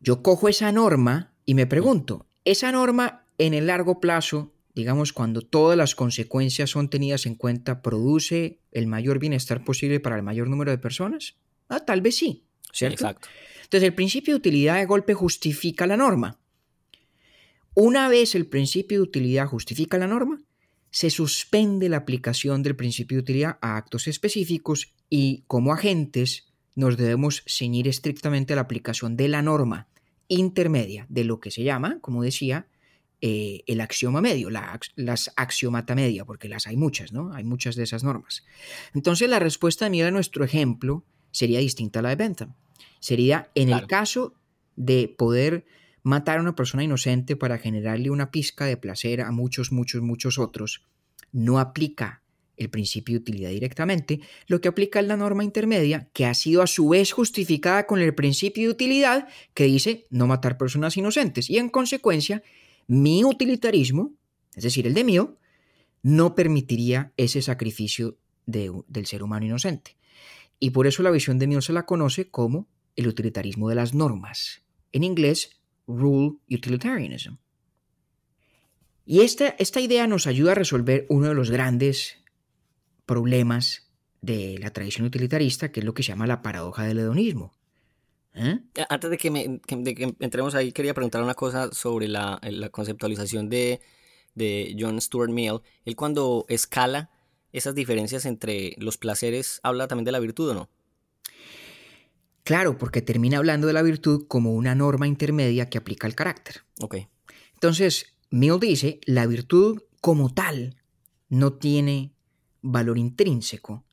[0.00, 5.42] yo cojo esa norma y me pregunto, ¿esa norma en el largo plazo, digamos cuando
[5.42, 10.48] todas las consecuencias son tenidas en cuenta, produce el mayor bienestar posible para el mayor
[10.48, 11.36] número de personas?
[11.68, 13.04] Ah, tal vez sí, ¿cierto?
[13.04, 13.28] Exacto.
[13.64, 16.38] Entonces el principio de utilidad de golpe justifica la norma.
[17.80, 20.42] Una vez el principio de utilidad justifica la norma,
[20.90, 26.96] se suspende la aplicación del principio de utilidad a actos específicos y como agentes nos
[26.96, 29.86] debemos ceñir estrictamente a la aplicación de la norma
[30.26, 32.66] intermedia de lo que se llama, como decía,
[33.20, 37.32] eh, el axioma medio, las axiomata media, porque las hay muchas, ¿no?
[37.32, 38.44] Hay muchas de esas normas.
[38.92, 42.54] Entonces la respuesta de a nuestro ejemplo sería distinta a la de Bentham.
[42.98, 44.34] Sería en el caso
[44.74, 45.64] de poder
[46.08, 50.38] matar a una persona inocente para generarle una pizca de placer a muchos, muchos, muchos
[50.38, 50.82] otros,
[51.32, 52.22] no aplica
[52.56, 56.62] el principio de utilidad directamente, lo que aplica es la norma intermedia, que ha sido
[56.62, 61.50] a su vez justificada con el principio de utilidad, que dice no matar personas inocentes.
[61.50, 62.42] Y en consecuencia,
[62.88, 64.14] mi utilitarismo,
[64.56, 65.36] es decir, el de mío,
[66.02, 68.16] no permitiría ese sacrificio
[68.46, 69.96] del ser humano inocente.
[70.58, 72.66] Y por eso la visión de mío se la conoce como
[72.96, 75.57] el utilitarismo de las normas, en inglés
[75.88, 77.34] Rule Utilitarianism.
[79.04, 82.18] Y esta, esta idea nos ayuda a resolver uno de los grandes
[83.06, 87.54] problemas de la tradición utilitarista, que es lo que se llama la paradoja del hedonismo.
[88.34, 88.60] ¿Eh?
[88.88, 92.38] Antes de que, entremos ahí, quería preguntar una cosa sobre la,
[92.70, 93.80] conceptualización de,
[94.34, 95.60] de, John Stuart Mill.
[95.84, 97.10] Él cuando escala
[97.52, 100.68] esas diferencias entre los placeres, ¿habla también de la virtud o no?
[102.48, 106.62] Claro, porque termina hablando de la virtud como una norma intermedia que aplica al carácter.
[106.80, 106.96] Ok.
[107.52, 110.78] Entonces, Mill dice, la virtud como tal
[111.28, 112.14] no tiene
[112.62, 113.84] valor intrínseco.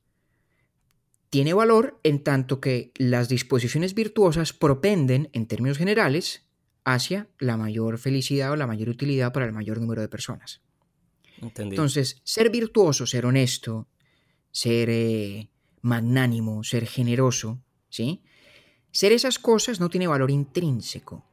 [1.30, 6.46] Tiene valor en tanto que las disposiciones virtuosas propenden, en términos generales,
[6.86, 10.62] hacia la mayor felicidad o la mayor utilidad para el mayor número de personas.
[11.58, 13.90] Entonces, ser virtuoso, ser honesto,
[14.50, 15.50] ser eh,
[15.82, 18.24] magnánimo, ser generoso, ¿sí?
[18.96, 21.24] Ser esas cosas no tiene valor intrínseco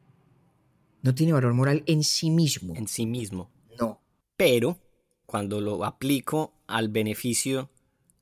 [1.03, 2.75] no tiene valor moral en sí mismo.
[2.77, 3.51] En sí mismo.
[3.79, 4.01] No.
[4.37, 4.79] Pero
[5.27, 7.71] cuando lo aplico al beneficio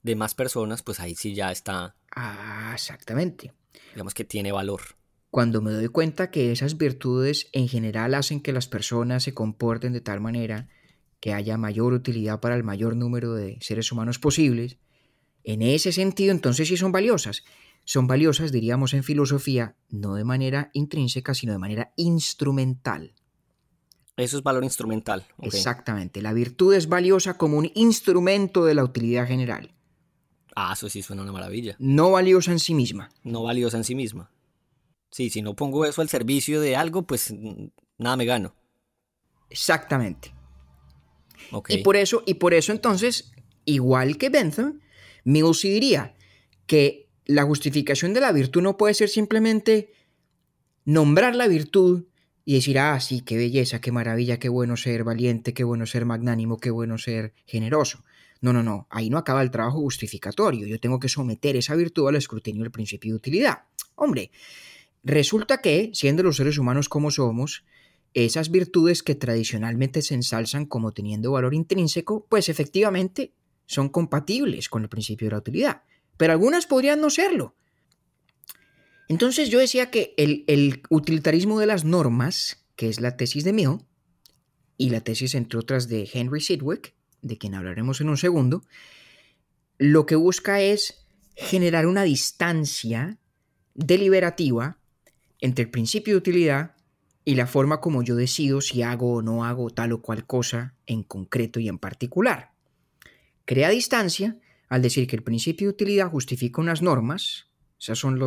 [0.03, 1.95] de más personas, pues ahí sí ya está.
[2.15, 3.53] Ah, exactamente.
[3.93, 4.81] Digamos que tiene valor.
[5.31, 9.93] Cuando me doy cuenta que esas virtudes en general hacen que las personas se comporten
[9.93, 10.69] de tal manera
[11.21, 14.79] que haya mayor utilidad para el mayor número de seres humanos posibles,
[15.45, 17.45] en ese sentido entonces sí son valiosas
[17.85, 23.15] son valiosas, diríamos en filosofía, no de manera intrínseca, sino de manera instrumental.
[24.17, 25.27] Eso es valor instrumental.
[25.41, 26.21] Exactamente.
[26.21, 29.75] La virtud es valiosa como un instrumento de la utilidad general.
[30.55, 31.77] Ah, eso sí suena una maravilla.
[31.79, 33.09] No valiosa en sí misma.
[33.23, 34.31] No valiosa en sí misma.
[35.11, 37.35] Sí, si no pongo eso al servicio de algo, pues
[37.99, 38.55] nada me gano.
[39.49, 40.35] Exactamente.
[41.69, 43.33] Y por eso, y por eso entonces,
[43.65, 44.81] igual que Bentham,
[45.25, 46.15] Mills diría
[46.67, 49.93] que la justificación de la virtud no puede ser simplemente
[50.85, 52.07] nombrar la virtud
[52.45, 56.05] y decir, ah, sí, qué belleza, qué maravilla, qué bueno ser valiente, qué bueno ser
[56.05, 58.03] magnánimo, qué bueno ser generoso.
[58.41, 60.67] No, no, no, ahí no acaba el trabajo justificatorio.
[60.67, 63.65] Yo tengo que someter esa virtud al escrutinio del principio de utilidad.
[63.95, 64.33] Hombre,
[65.05, 67.65] resulta que, siendo los seres humanos como somos,
[68.13, 73.35] esas virtudes que tradicionalmente se ensalzan como teniendo valor intrínseco, pues efectivamente
[73.67, 75.83] son compatibles con el principio de la utilidad
[76.21, 77.55] pero algunas podrían no serlo.
[79.09, 83.79] Entonces yo decía que el, utilitarismo de las normas, que es la tesis de Mill,
[84.77, 88.63] y la tesis entre otras de Henry Sidgwick, de quien hablaremos en un segundo,
[89.79, 91.07] lo que busca es
[91.37, 93.17] generar una distancia
[93.73, 94.77] deliberativa
[95.41, 96.77] entre el principio de utilidad
[97.25, 100.75] y la forma como yo decido si hago o no hago tal o cual cosa
[100.85, 102.53] en concreto y en particular.
[103.47, 104.37] Crea distancia
[104.71, 108.19] al decir que el principio de utilidad justifica unas normas, esas son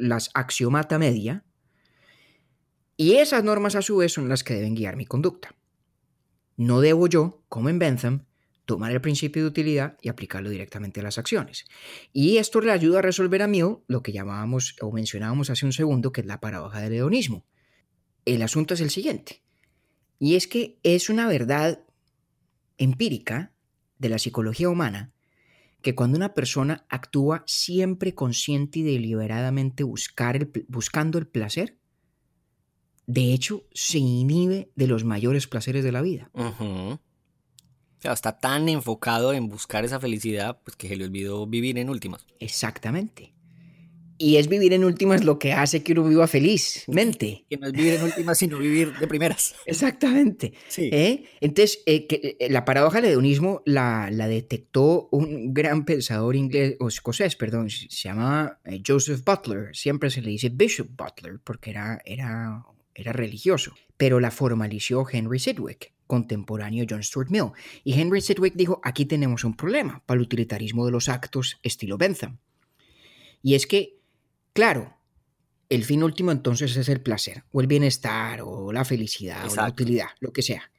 [0.00, 1.44] las axiomata media,
[2.96, 5.54] y esas normas a su vez son las que deben guiar mi conducta.
[6.56, 8.26] No debo yo, como en Bentham,
[8.64, 11.64] tomar el principio de utilidad y aplicarlo directamente a las acciones.
[12.12, 15.72] Y esto le ayuda a resolver a mí lo que llamábamos o mencionábamos hace un
[15.72, 17.46] segundo, que es la paradoja del hedonismo.
[18.24, 19.42] El asunto es el siguiente,
[20.18, 21.84] y es que es una verdad
[22.78, 23.52] empírica
[23.98, 25.13] de la psicología humana
[25.84, 31.78] que cuando una persona actúa siempre consciente y deliberadamente buscar el, buscando el placer,
[33.06, 36.30] de hecho se inhibe de los mayores placeres de la vida.
[36.32, 36.98] o
[37.98, 41.90] sea, está tan enfocado en buscar esa felicidad pues que se le olvidó vivir en
[41.90, 42.26] últimas.
[42.40, 43.34] Exactamente.
[44.16, 47.44] Y es vivir en últimas lo que hace que uno viva felizmente.
[47.50, 49.54] Que no es vivir en últimas, sino vivir de primeras.
[49.66, 50.54] Exactamente.
[50.68, 50.88] Sí.
[50.92, 51.24] ¿Eh?
[51.40, 56.76] Entonces, eh, que, eh, la paradoja del hedonismo la, la, detectó un gran pensador inglés,
[56.80, 59.74] o escocés, perdón, se llama Joseph Butler.
[59.74, 63.74] Siempre se le dice Bishop Butler porque era, era, era religioso.
[63.96, 67.52] Pero la formalizó Henry Sidgwick contemporáneo John Stuart Mill.
[67.82, 71.96] Y Henry Sidgwick dijo, aquí tenemos un problema para el utilitarismo de los actos estilo
[71.96, 72.38] Bentham.
[73.42, 73.98] Y es que
[74.54, 74.96] Claro,
[75.68, 79.68] el fin último entonces es el placer, o el bienestar, o la felicidad, o la
[79.68, 80.70] utilidad, lo que sea.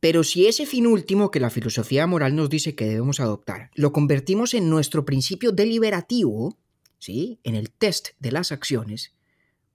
[0.00, 3.92] Pero si ese fin último que la filosofía moral nos dice que debemos adoptar, lo
[3.92, 6.58] convertimos en nuestro principio deliberativo,
[6.98, 7.38] ¿sí?
[7.44, 9.12] en el test de las acciones,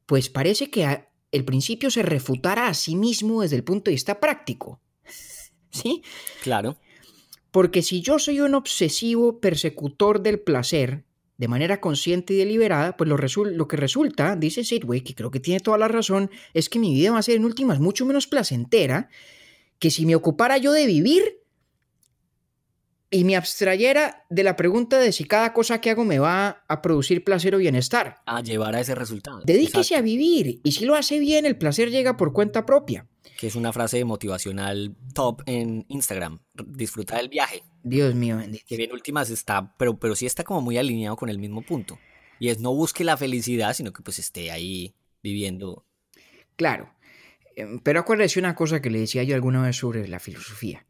[0.06, 4.20] pues parece que el principio se refutara a sí mismo desde el punto de vista
[4.20, 4.82] práctico.
[5.70, 6.02] ¿Sí?
[6.44, 6.78] Claro.
[7.52, 11.06] Porque si yo soy un obsesivo persecutor del placer,
[11.38, 15.40] de manera consciente y deliberada, pues lo, lo, que resulta, dice Sidwick, y creo que
[15.40, 18.28] tiene toda la razón, es que mi vida va a ser en últimas mucho menos
[18.28, 19.10] placentera
[19.80, 21.44] que si me ocupara yo de vivir
[23.10, 26.82] y me abstrayera de la pregunta de si cada cosa que hago me va a
[26.82, 28.18] producir placer o bienestar.
[28.26, 29.42] A llevar a ese resultado.
[29.46, 30.00] Dedíquese Exacto.
[30.00, 33.08] a vivir y si lo hace bien, el placer llega por cuenta propia.
[33.38, 36.40] Que es una frase motivacional top en Instagram.
[36.54, 37.64] Disfruta del viaje.
[37.90, 38.66] Dios mío, bendito.
[38.68, 42.00] Que bien últimas está, pero, pero sí está como muy alineado con el mismo punto.
[42.40, 45.86] Y es no busque la felicidad, sino que pues esté ahí viviendo.
[46.56, 46.92] Claro,
[47.56, 50.86] em, pero acuérdese una cosa que le decía yo alguna vez sobre la filosofía.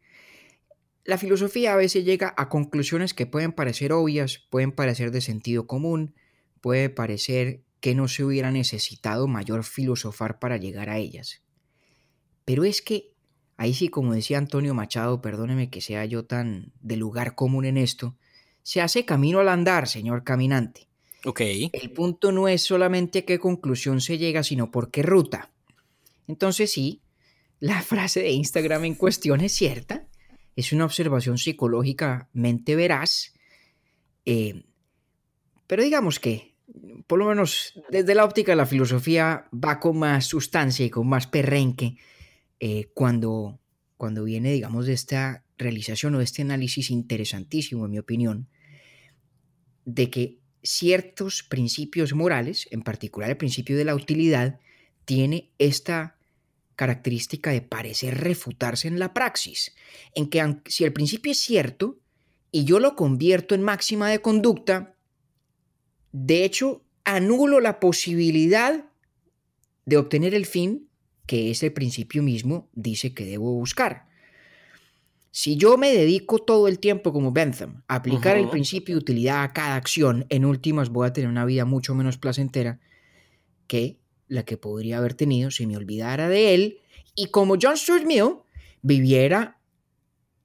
[1.03, 5.65] La filosofía a veces llega a conclusiones que pueden parecer obvias, pueden parecer de sentido
[5.65, 6.15] común,
[6.59, 11.43] puede parecer que no se hubiera necesitado mayor filosofar para llegar a ellas.
[12.43, 13.13] Pero es que,
[13.57, 17.77] ahí sí, como decía Antonio Machado, perdóneme que sea yo tan de lugar común en
[17.77, 18.15] esto,
[18.63, 20.87] se hace camino al andar, señor caminante.
[21.25, 21.41] Ok.
[21.73, 25.51] El punto no es solamente a qué conclusión se llega, sino por qué ruta.
[26.27, 27.01] Entonces sí,
[27.59, 30.07] la frase de Instagram en cuestión es cierta,
[30.55, 33.33] es una observación psicológicamente veraz,
[34.25, 34.63] eh,
[35.65, 36.55] pero digamos que,
[37.07, 41.07] por lo menos desde la óptica de la filosofía, va con más sustancia y con
[41.07, 41.97] más perrenque
[42.59, 43.59] eh, cuando,
[43.97, 48.47] cuando viene, digamos, de esta realización o de este análisis interesantísimo, en mi opinión,
[49.85, 54.59] de que ciertos principios morales, en particular el principio de la utilidad,
[55.05, 56.17] tiene esta
[56.75, 59.75] característica de parecer refutarse en la praxis,
[60.13, 61.97] en que si el principio es cierto
[62.51, 64.95] y yo lo convierto en máxima de conducta,
[66.11, 68.85] de hecho anulo la posibilidad
[69.85, 70.87] de obtener el fin
[71.27, 74.07] que ese principio mismo dice que debo buscar.
[75.31, 79.43] Si yo me dedico todo el tiempo como Bentham a aplicar el principio de utilidad
[79.43, 82.79] a cada acción, en últimas voy a tener una vida mucho menos placentera
[83.67, 86.79] que la que podría haber tenido si me olvidara de él
[87.13, 88.37] y como John Stuart Mill
[88.81, 89.59] viviera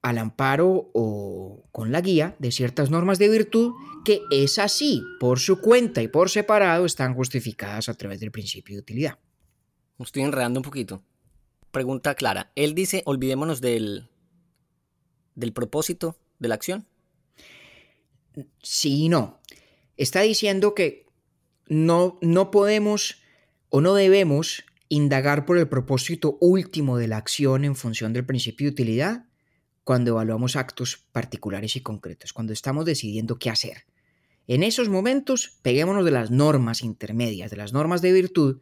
[0.03, 3.73] al amparo o con la guía de ciertas normas de virtud
[4.03, 8.75] que es así, por su cuenta y por separado, están justificadas a través del principio
[8.75, 9.17] de utilidad.
[10.07, 11.03] Estoy enredando un poquito.
[11.71, 12.51] Pregunta clara.
[12.55, 14.09] Él dice, olvidémonos del,
[15.35, 16.87] del propósito de la acción.
[18.61, 19.39] Sí y no.
[19.97, 21.05] Está diciendo que
[21.67, 23.21] no, no podemos
[23.69, 28.67] o no debemos indagar por el propósito último de la acción en función del principio
[28.67, 29.25] de utilidad
[29.83, 33.85] cuando evaluamos actos particulares y concretos, cuando estamos decidiendo qué hacer.
[34.47, 38.61] En esos momentos, peguémonos de las normas intermedias, de las normas de virtud,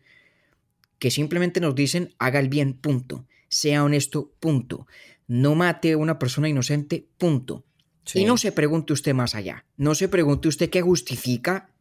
[1.02, 3.26] que simplemente nos dicen haga el bien, punto.
[3.50, 4.86] Sea honesto, punto.
[5.26, 7.66] No mate a una persona inocente, punto.
[8.14, 9.66] Y no se pregunte usted más allá.
[9.78, 11.72] No se pregunte usted qué justifica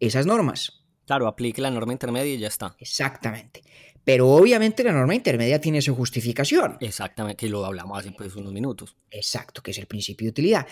[0.00, 0.84] esas normas.
[1.06, 2.76] Claro, aplique la norma intermedia y ya está.
[2.78, 3.62] Exactamente.
[4.04, 6.76] Pero obviamente la norma intermedia tiene su justificación.
[6.80, 8.98] Exactamente, que lo hablamos hace pues unos minutos.
[9.10, 10.66] Exacto, que es el principio de utilidad.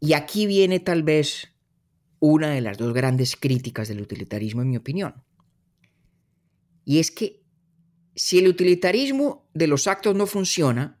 [0.00, 1.52] Y aquí viene tal vez
[2.18, 5.22] una de las dos grandes críticas del utilitarismo, en mi opinión.
[6.84, 7.42] Y es que
[8.14, 11.00] si el utilitarismo de los actos no funciona,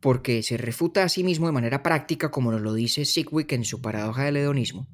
[0.00, 3.64] porque se refuta a sí mismo de manera práctica, como nos lo dice Sigwick en
[3.64, 4.86] su paradoja del hedonismo,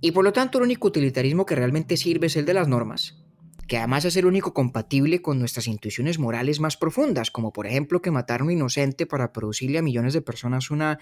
[0.00, 3.24] y por lo tanto el único utilitarismo que realmente sirve es el de las normas,
[3.66, 8.02] que además es el único compatible con nuestras intuiciones morales más profundas, como por ejemplo
[8.02, 10.98] que matar a un inocente para producirle a millones de personas una,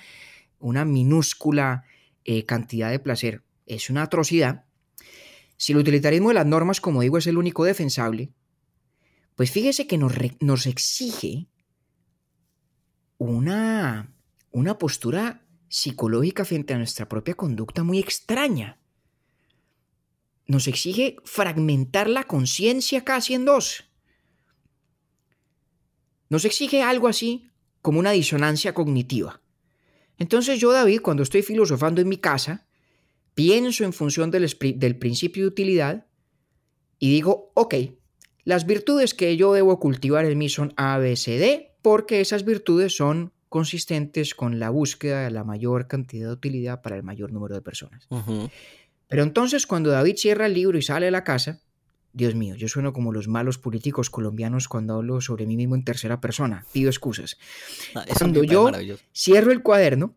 [0.60, 1.84] una minúscula
[2.24, 4.64] eh, cantidad de placer, es una atrocidad.
[5.56, 8.32] Si el utilitarismo de las normas, como digo, es el único defensable,
[9.36, 11.48] pues fíjese que nos, nos exige
[13.18, 14.12] una,
[14.50, 18.78] una postura psicológica frente a nuestra propia conducta muy extraña.
[20.46, 23.84] Nos exige fragmentar la conciencia casi en dos.
[26.28, 27.50] Nos exige algo así
[27.80, 29.40] como una disonancia cognitiva.
[30.18, 32.66] Entonces yo, David, cuando estoy filosofando en mi casa,
[33.34, 36.06] pienso en función del, del principio de utilidad
[36.98, 37.74] y digo, ok,
[38.44, 42.44] las virtudes que yo debo cultivar en mí son A, B, C, D, porque esas
[42.44, 47.32] virtudes son consistentes con la búsqueda de la mayor cantidad de utilidad para el mayor
[47.32, 48.06] número de personas.
[49.08, 51.60] Pero entonces cuando David cierra el libro y sale de la casa,
[52.12, 55.84] Dios mío, yo sueno como los malos políticos colombianos cuando hablo sobre mí mismo en
[55.84, 56.64] tercera persona.
[56.72, 57.36] Pido excusas.
[57.94, 58.70] Ah, Cuando yo
[59.12, 60.14] cierro el cuaderno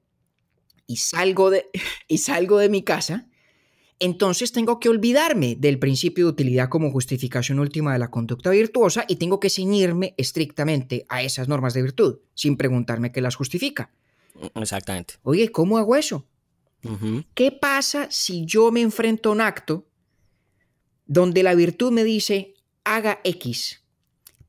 [0.87, 1.69] y salgo de,
[2.07, 3.27] y salgo de mi casa,
[3.99, 9.05] entonces tengo que olvidarme del principio de utilidad como justificación última de la conducta virtuosa
[9.07, 13.91] y tengo que ceñirme estrictamente a esas normas de virtud, sin preguntarme qué las justifica.
[14.55, 15.15] Exactamente.
[15.23, 16.27] Oye, ¿cómo hago eso?
[17.33, 19.87] ¿Qué pasa si yo me enfrento a un acto
[21.05, 23.81] donde la virtud me dice haga X,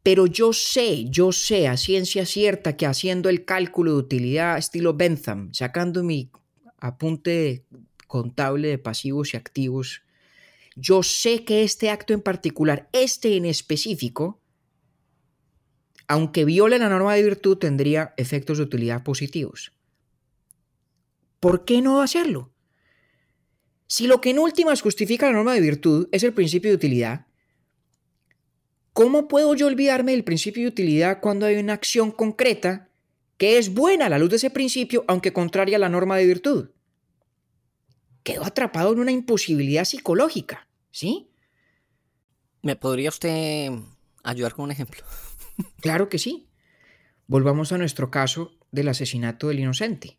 [0.08, 4.94] Pero yo sé, yo sé a ciencia cierta que haciendo el cálculo de utilidad estilo
[4.94, 6.30] Bentham, sacando mi
[6.78, 7.66] apunte
[8.06, 10.00] contable de pasivos y activos,
[10.76, 14.40] yo sé que este acto en particular, este en específico,
[16.06, 19.72] aunque viole la norma de virtud, tendría efectos de utilidad positivos.
[21.38, 22.50] ¿Por qué no hacerlo?
[23.86, 27.27] Si lo que en últimas justifica la norma de virtud es el principio de utilidad,
[28.98, 32.88] ¿cómo puedo yo olvidarme del principio de utilidad cuando hay una acción concreta
[33.36, 36.26] que es buena a la luz de ese principio, aunque contraria a la norma de
[36.26, 36.70] virtud?
[38.24, 41.30] Quedo atrapado en una imposibilidad psicológica, ¿sí?
[42.60, 43.70] ¿Me podría usted
[44.24, 45.04] ayudar con un ejemplo?
[45.80, 46.48] Claro que sí.
[47.28, 50.18] Volvamos a nuestro caso del asesinato del inocente.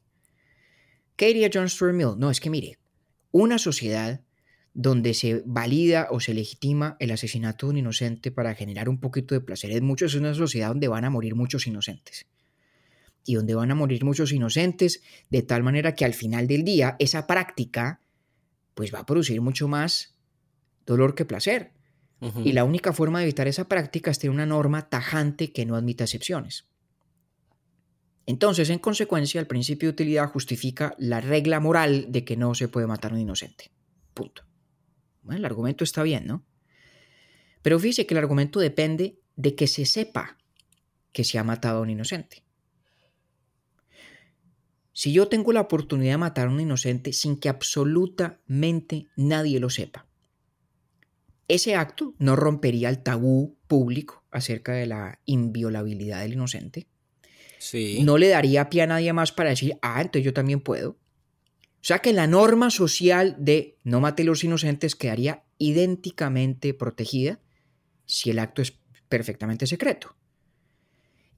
[1.18, 2.16] ¿Qué diría John Stuart Mill?
[2.18, 2.80] No, es que mire,
[3.32, 4.22] una sociedad
[4.74, 9.36] donde se valida o se legitima el asesinato de un inocente para generar un poquito
[9.36, 12.28] de placer es mucho, es una sociedad donde van a morir muchos inocentes.
[13.26, 16.96] Y donde van a morir muchos inocentes de tal manera que al final del día
[17.00, 18.02] esa práctica
[18.74, 20.16] pues va a producir mucho más
[20.86, 21.74] dolor que placer.
[22.44, 25.76] Y la única forma de evitar esa práctica es tener una norma tajante que no
[25.76, 26.68] admita excepciones.
[28.26, 32.68] Entonces, en consecuencia, el principio de utilidad justifica la regla moral de que no se
[32.68, 33.72] puede matar a un inocente.
[34.14, 34.49] Punto.
[35.22, 36.46] Bueno, el argumento está bien, ¿no?
[37.62, 40.38] Pero fíjese que el argumento depende de que se sepa
[41.12, 42.44] que se ha matado a un inocente.
[44.94, 49.70] Si yo tengo la oportunidad de matar a un inocente sin que absolutamente nadie lo
[49.70, 50.08] sepa,
[51.48, 56.88] ese acto no rompería el tabú público acerca de la inviolabilidad del inocente.
[57.58, 58.02] Sí.
[58.04, 60.98] No le daría pie a nadie más para decir, ah, entonces yo también puedo.
[61.82, 67.40] O sea que la norma social de no mate a los inocentes quedaría idénticamente protegida
[68.06, 68.74] si el acto es
[69.08, 70.16] perfectamente secreto.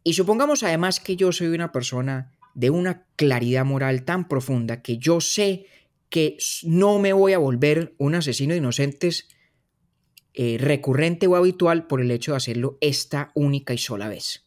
[0.03, 4.97] Y supongamos además que yo soy una persona de una claridad moral tan profunda que
[4.97, 5.67] yo sé
[6.09, 9.29] que no me voy a volver un asesino de inocentes
[10.33, 14.43] eh, recurrente o habitual por el hecho de hacerlo esta única y sola vez.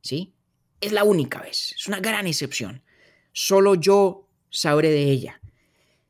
[0.00, 0.34] ¿Sí?
[0.80, 2.82] Es la única vez, es una gran excepción.
[3.32, 4.23] Solo yo
[4.54, 5.40] sabré de ella.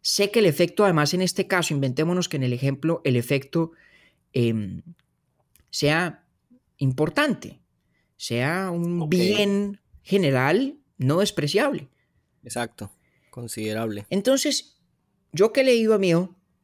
[0.01, 3.72] Sé que el efecto, además en este caso, inventémonos que en el ejemplo el efecto
[4.32, 4.82] em,
[5.70, 6.24] sea
[6.76, 7.61] importante,
[8.16, 11.88] sea un bien general no despreciable.
[12.45, 12.92] Exacto,
[13.30, 14.07] considerable.
[14.11, 14.76] Entonces,
[15.32, 16.12] yo que he leído a mí,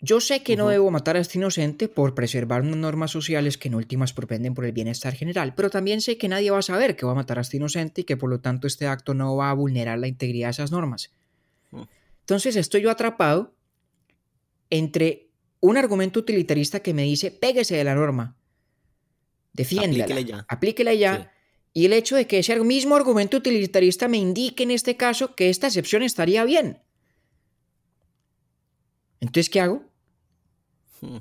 [0.03, 3.68] yo sé que no debo matar a este inocente por preservar unas normas sociales que
[3.68, 6.95] en últimas propenden por el bienestar general, pero también sé que nadie va a saber
[6.95, 9.35] que va a matar a este inocente y que por lo tanto este acto no
[9.37, 11.11] va a vulnerar la integridad de esas normas.
[12.31, 13.57] Entonces estoy yo atrapado
[14.70, 18.37] entre un argumento utilitarista que me dice, péguese de la norma,
[19.53, 21.33] defiéndela, aplíquela ya, aplíquela ya
[21.72, 25.51] y el hecho de que ese mismo argumento utilitarista me indique en este caso que
[25.51, 26.81] esta excepción estaría bien.
[29.18, 29.83] Entonces, ¿qué hago?
[31.01, 31.18] Hmm.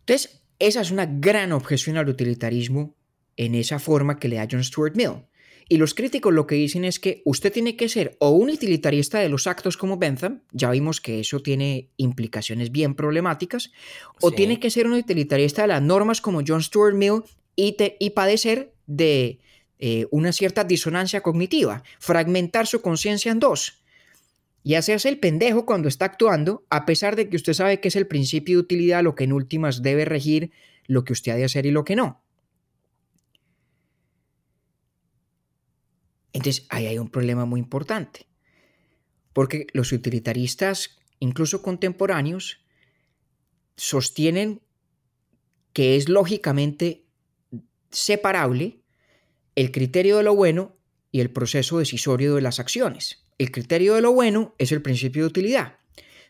[0.00, 2.96] Entonces, esa es una gran objeción al utilitarismo
[3.36, 5.29] en esa forma que le da John Stuart Mill.
[5.72, 9.20] Y los críticos lo que dicen es que usted tiene que ser o un utilitarista
[9.20, 13.70] de los actos como Bentham, ya vimos que eso tiene implicaciones bien problemáticas,
[14.20, 17.22] o tiene que ser un utilitarista de las normas como John Stuart Mill
[17.54, 19.38] y, y padecer de
[19.78, 23.84] eh, una cierta disonancia cognitiva, fragmentar su conciencia en dos
[24.64, 27.96] y hacerse el pendejo cuando está actuando, a pesar de que usted sabe que es
[27.96, 30.50] el principio de utilidad lo que en últimas debe regir
[30.88, 32.20] lo que usted ha de hacer y lo que no.
[36.32, 38.26] Entonces, ahí hay un problema muy importante,
[39.32, 42.60] porque los utilitaristas, incluso contemporáneos,
[43.76, 44.62] sostienen
[45.72, 47.04] que es lógicamente
[47.90, 48.82] separable
[49.54, 50.76] el criterio de lo bueno
[51.12, 53.26] y el proceso decisorio de las acciones.
[53.38, 55.78] El criterio de lo bueno es el principio de utilidad,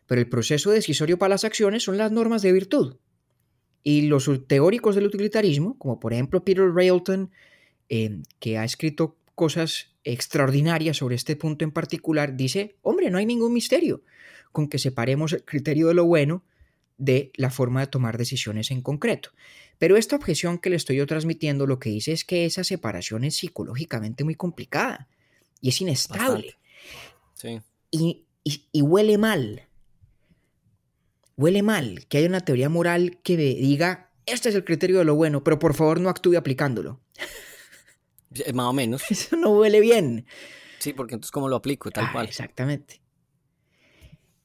[0.06, 2.96] pero el proceso decisorio para las acciones son las normas de virtud.
[3.82, 7.30] Y los teóricos del utilitarismo, como por ejemplo Peter Railton,
[7.88, 13.26] eh, que ha escrito cosas extraordinarias sobre este punto en particular, dice, hombre, no hay
[13.26, 14.02] ningún misterio
[14.52, 16.44] con que separemos el criterio de lo bueno
[16.98, 19.30] de la forma de tomar decisiones en concreto.
[19.78, 23.24] Pero esta objeción que le estoy yo transmitiendo lo que dice es que esa separación
[23.24, 25.08] es psicológicamente muy complicada
[25.62, 26.56] y es inestable.
[27.90, 28.26] Y,
[28.74, 29.66] huele mal.
[31.36, 35.14] Huele mal que haya una teoría moral que diga, este es el criterio de lo
[35.14, 37.00] bueno, pero por favor no actúe aplicándolo.
[38.54, 39.02] Más o menos.
[39.10, 40.26] Eso no huele bien.
[40.78, 41.90] Sí, porque entonces ¿cómo lo aplico?
[41.90, 42.26] Tal ah, cual.
[42.26, 43.00] Exactamente.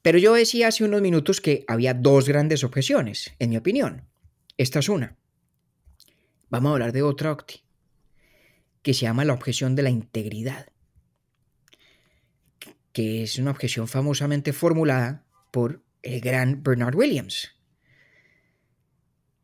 [0.02, 4.08] Pero yo decía hace unos minutos que había dos grandes objeciones, en mi opinión.
[4.58, 5.18] Esta es una.
[6.50, 7.64] vamos a hablar de otra Octi,
[8.84, 10.68] que se llama la objeción de la integridad,
[12.94, 17.52] que es una objeción famosamente formulada por el gran Bernard Williams.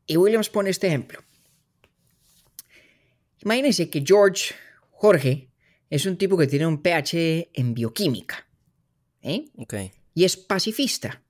[0.05, 1.23] Y Williams pone este ejemplo.
[3.43, 4.53] Imagínense que George,
[4.91, 5.49] Jorge,
[5.89, 8.47] es un tipo que tiene un PhD en bioquímica.
[9.21, 9.45] ¿eh?
[10.13, 11.21] Y es pacifista.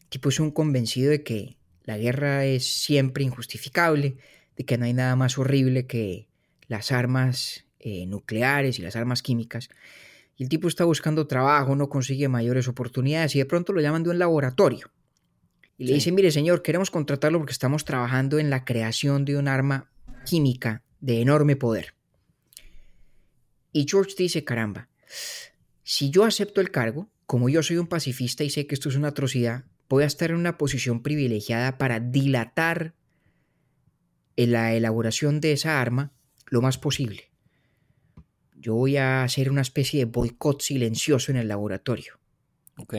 [0.00, 4.16] El tipo es un convencido de que la guerra es siempre injustificable,
[4.56, 6.28] de que no hay nada más horrible que
[6.66, 9.68] las armas eh, nucleares y las armas químicas.
[10.36, 14.02] Y el tipo está buscando trabajo, no consigue mayores oportunidades y de pronto lo llaman
[14.02, 14.90] de un laboratorio.
[15.78, 19.46] Y le dicen, mire señor, queremos contratarlo porque estamos trabajando en la creación de un
[19.46, 19.90] arma
[20.24, 21.94] química de enorme poder.
[23.72, 24.88] Y George dice, caramba,
[25.82, 28.96] si yo acepto el cargo, como yo soy un pacifista y sé que esto es
[28.96, 32.94] una atrocidad, voy a estar en una posición privilegiada para dilatar
[34.36, 36.12] la elaboración de esa arma
[36.46, 37.30] lo más posible.
[38.54, 42.18] Yo voy a hacer una especie de boicot silencioso en el laboratorio.
[42.78, 42.94] Ok.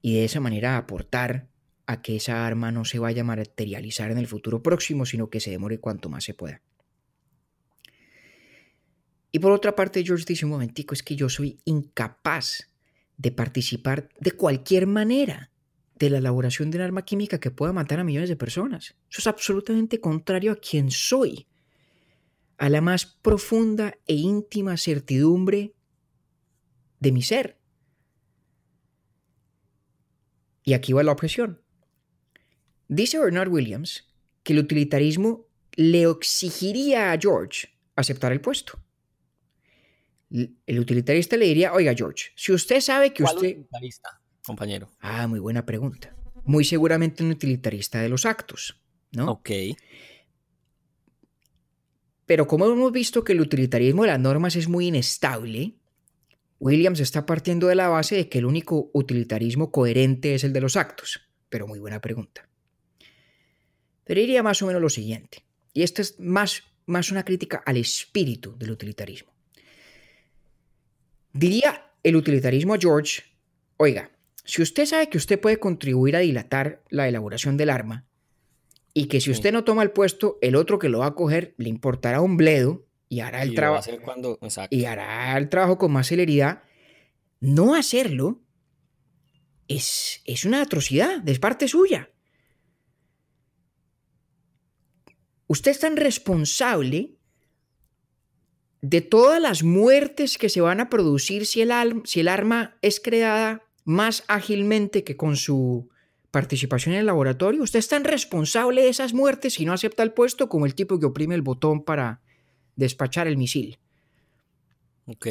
[0.00, 1.48] Y de esa manera aportar
[1.86, 5.40] a que esa arma no se vaya a materializar en el futuro próximo, sino que
[5.40, 6.62] se demore cuanto más se pueda.
[9.32, 12.70] Y por otra parte, George dice un momentico, es que yo soy incapaz
[13.16, 15.50] de participar de cualquier manera
[15.98, 18.94] de la elaboración de un arma química que pueda matar a millones de personas.
[19.10, 21.46] Eso es absolutamente contrario a quien soy
[22.58, 25.74] a la más profunda e íntima certidumbre
[27.00, 27.58] de mi ser.
[30.64, 31.60] Y aquí va la objeción.
[32.88, 34.12] Dice Bernard Williams
[34.42, 38.81] que el utilitarismo le exigiría a George aceptar el puesto.
[40.32, 43.48] El utilitarista le diría, oiga George, si usted sabe que ¿Cuál usted...
[43.50, 44.90] utilitarista, compañero?
[45.00, 46.16] Ah, muy buena pregunta.
[46.44, 48.80] Muy seguramente un utilitarista de los actos,
[49.12, 49.30] ¿no?
[49.30, 49.50] Ok.
[52.24, 55.74] Pero como hemos visto que el utilitarismo de las normas es muy inestable,
[56.58, 60.60] Williams está partiendo de la base de que el único utilitarismo coherente es el de
[60.60, 61.20] los actos.
[61.50, 62.48] Pero muy buena pregunta.
[64.04, 67.76] Pero diría más o menos lo siguiente, y esta es más, más una crítica al
[67.76, 69.31] espíritu del utilitarismo.
[71.32, 73.22] Diría el utilitarismo a George,
[73.76, 74.10] oiga,
[74.44, 78.06] si usted sabe que usted puede contribuir a dilatar la elaboración del arma,
[78.94, 81.54] y que si usted no toma el puesto, el otro que lo va a coger
[81.56, 83.90] le importará un bledo y hará el trabajo
[84.70, 86.62] y hará el trabajo con más celeridad.
[87.40, 88.42] No hacerlo
[89.68, 92.10] es, es una atrocidad, es parte suya.
[95.46, 97.16] Usted es tan responsable
[98.82, 101.72] de todas las muertes que se van a producir si el,
[102.04, 105.88] si el arma es creada más ágilmente que con su
[106.32, 107.62] participación en el laboratorio.
[107.62, 110.98] Usted es tan responsable de esas muertes si no acepta el puesto como el tipo
[110.98, 112.20] que oprime el botón para
[112.74, 113.78] despachar el misil.
[115.06, 115.26] Ok.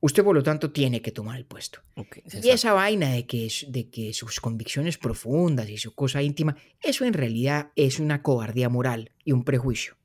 [0.00, 1.80] Usted, por lo tanto, tiene que tomar el puesto.
[1.96, 6.56] okay, y esa vaina de que, de que sus convicciones profundas y su cosa íntima,
[6.80, 9.96] eso en realidad es una cobardía moral y un prejuicio.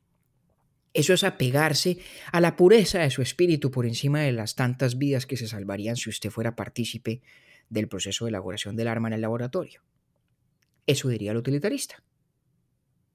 [0.93, 1.99] Eso es apegarse
[2.31, 5.95] a la pureza de su espíritu por encima de las tantas vidas que se salvarían
[5.95, 7.21] si usted fuera partícipe
[7.69, 9.81] del proceso de elaboración del arma en el laboratorio.
[10.85, 12.03] Eso diría el utilitarista.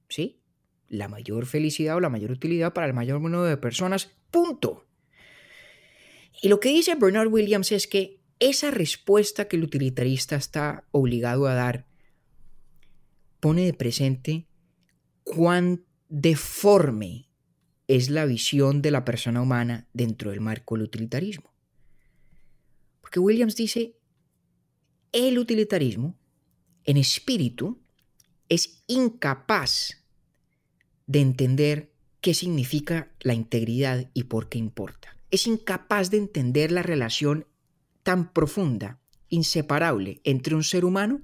[0.08, 0.40] ¿Sí?
[0.88, 4.16] La mayor felicidad o la mayor utilidad para el mayor número de personas.
[4.30, 4.86] Punto.
[6.40, 11.46] Y lo que dice Bernard Williams es que esa respuesta que el utilitarista está obligado
[11.46, 11.86] a dar
[13.40, 14.46] pone de presente
[15.24, 17.25] cuán deforme
[17.88, 21.52] es la visión de la persona humana dentro del marco del utilitarismo.
[23.00, 23.96] Porque Williams dice,
[25.12, 26.18] el utilitarismo,
[26.84, 27.80] en espíritu,
[28.48, 30.02] es incapaz
[31.06, 35.16] de entender qué significa la integridad y por qué importa.
[35.30, 37.46] Es incapaz de entender la relación
[38.02, 41.22] tan profunda, inseparable entre un ser humano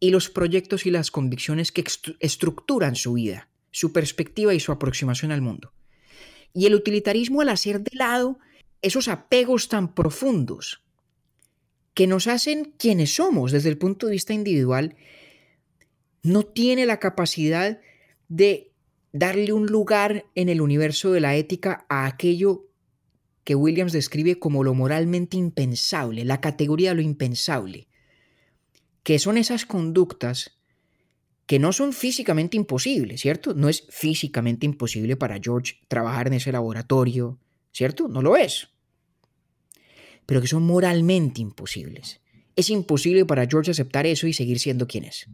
[0.00, 1.84] y los proyectos y las convicciones que
[2.20, 5.72] estructuran su vida, su perspectiva y su aproximación al mundo.
[6.54, 8.38] Y el utilitarismo al hacer de lado
[8.82, 10.82] esos apegos tan profundos
[11.94, 14.96] que nos hacen quienes somos desde el punto de vista individual,
[16.22, 17.80] no tiene la capacidad
[18.28, 18.72] de
[19.12, 22.66] darle un lugar en el universo de la ética a aquello
[23.44, 27.88] que Williams describe como lo moralmente impensable, la categoría de lo impensable,
[29.02, 30.58] que son esas conductas
[31.52, 33.52] que no son físicamente imposibles, ¿cierto?
[33.52, 37.38] No es físicamente imposible para George trabajar en ese laboratorio,
[37.72, 38.08] ¿cierto?
[38.08, 38.72] No lo es
[40.26, 42.22] pero que son moralmente imposibles.
[42.56, 45.26] Es imposible para George aceptar eso y seguir siendo quien es.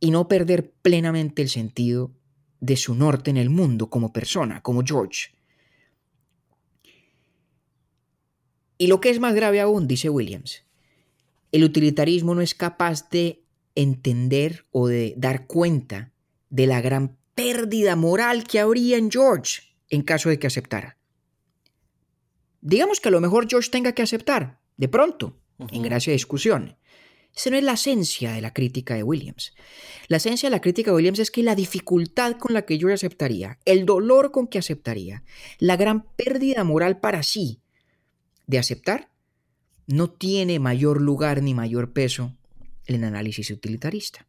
[0.00, 2.10] Y no perder plenamente el sentido
[2.58, 5.28] de su norte en el mundo como persona, como George.
[8.76, 10.64] Y lo que es más grave aún, dice Williams,
[11.52, 13.43] el utilitarismo no es capaz de
[13.74, 16.12] entender o de dar cuenta
[16.50, 20.98] de la gran pérdida moral que habría en George en caso de que aceptara.
[22.60, 25.38] Digamos que a lo mejor George tenga que aceptar, de pronto,
[25.70, 26.76] en gracia de discusión.
[27.36, 29.54] Esa no es la esencia de la crítica de Williams.
[30.08, 32.94] La esencia de la crítica de Williams es que la dificultad con la que George
[32.94, 35.24] aceptaría, el dolor con que aceptaría,
[35.58, 37.60] la gran pérdida moral para sí
[38.46, 39.10] de aceptar,
[39.86, 42.36] no tiene mayor lugar ni mayor peso
[42.86, 44.26] el análisis utilitarista.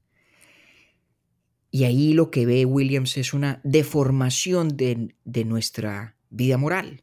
[1.71, 5.13] Y ahí lo que ve Williams es una deformación de,
[5.45, 7.01] nuestra vida moral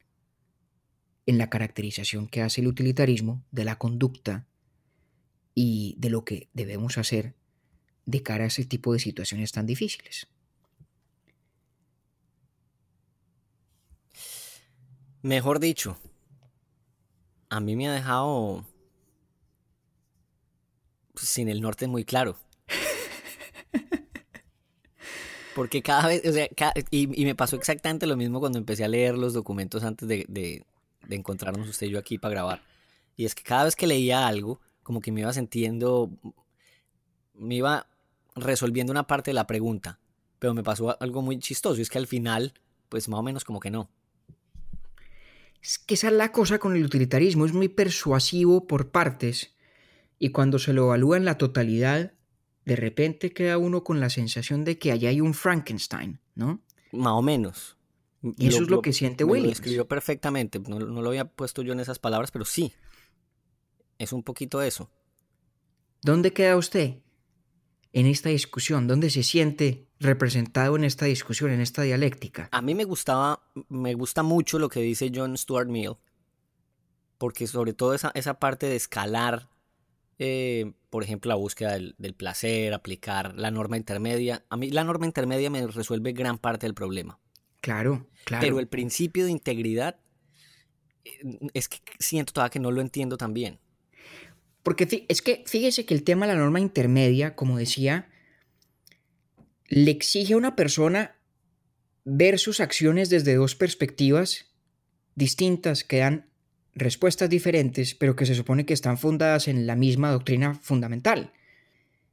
[1.27, 4.47] en la caracterización que hace el utilitarismo de la conducta
[5.55, 7.35] y de lo que debemos hacer
[8.07, 10.27] de cara a ese tipo de situaciones tan difíciles.
[15.21, 15.99] Mejor dicho,
[17.51, 18.65] a mí me ha dejado
[21.15, 22.37] sin el norte muy claro.
[25.55, 26.49] Porque cada vez, o sea,
[26.91, 30.65] y, me pasó exactamente lo mismo cuando empecé a leer los documentos antes de, de,
[31.11, 32.63] encontrarnos usted y yo aquí para grabar.
[33.17, 36.11] Y es que cada vez que leía algo, como que me iba sintiendo,
[37.35, 37.87] me iba
[38.35, 39.99] resolviendo una parte de la pregunta.
[40.39, 42.55] Pero me pasó algo muy chistoso, y es que al final,
[42.89, 43.91] pues más o menos como que no.
[45.63, 49.52] Es que esa es la cosa con el utilitarismo, es muy persuasivo por partes,
[50.23, 52.13] y cuando se lo evalúa en la totalidad,
[52.65, 56.63] de repente queda uno con la sensación de que allá hay un Frankenstein, ¿no?
[56.93, 57.77] Más o menos.
[58.23, 59.47] Y eso es lo, que siente Williams.
[59.47, 62.73] Lo escribió perfectamente, no, lo había puesto yo en esas palabras, pero sí,
[63.99, 64.93] es un poquito eso.
[66.03, 66.99] ¿Dónde queda usted
[67.93, 68.87] en esta discusión?
[68.87, 72.49] ¿Dónde se siente representado en esta discusión, en esta dialéctica?
[72.53, 75.97] A mí me gustaba, me gusta mucho lo que dice John Stuart Mill,
[77.19, 79.51] porque sobre todo esa, esa parte de escalar
[80.19, 84.45] eh, por ejemplo, la búsqueda del, placer, aplicar la norma intermedia.
[84.49, 87.19] A mí la norma intermedia me resuelve gran parte del problema.
[87.61, 88.43] Claro, claro.
[88.43, 89.97] Pero el principio de integridad
[91.05, 93.59] eh, es que siento todavía que no lo entiendo tan bien.
[94.63, 98.09] Porque es que fíjese que el tema de la norma intermedia, como decía,
[99.67, 101.17] le exige a una persona
[102.05, 104.53] ver sus acciones desde dos perspectivas
[105.15, 106.32] distintas que dan
[106.75, 111.33] respuestas diferentes, pero que se supone que están fundadas en la misma doctrina fundamental.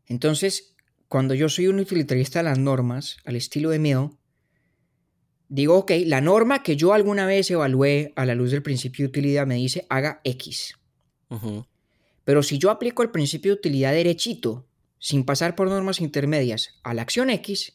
[0.08, 0.76] Entonces,
[1.08, 4.10] cuando yo soy un utilitarista de las normas, al estilo de Mill,
[5.48, 9.10] digo, ok, la norma que yo alguna vez evalué a la luz del principio de
[9.10, 10.76] utilidad me dice haga X.
[12.24, 14.68] Pero si yo aplico el principio de utilidad derechito,
[15.00, 17.74] sin pasar por normas intermedias, a la acción X,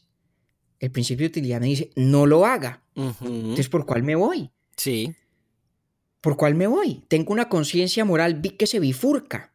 [0.79, 2.83] el principio de utilidad me dice no lo haga.
[2.95, 4.51] Entonces, ¿por cuál me voy?
[4.77, 5.15] Sí.
[6.25, 7.03] ¿Por cuál me voy?
[7.07, 9.53] Tengo una conciencia moral que se bifurca.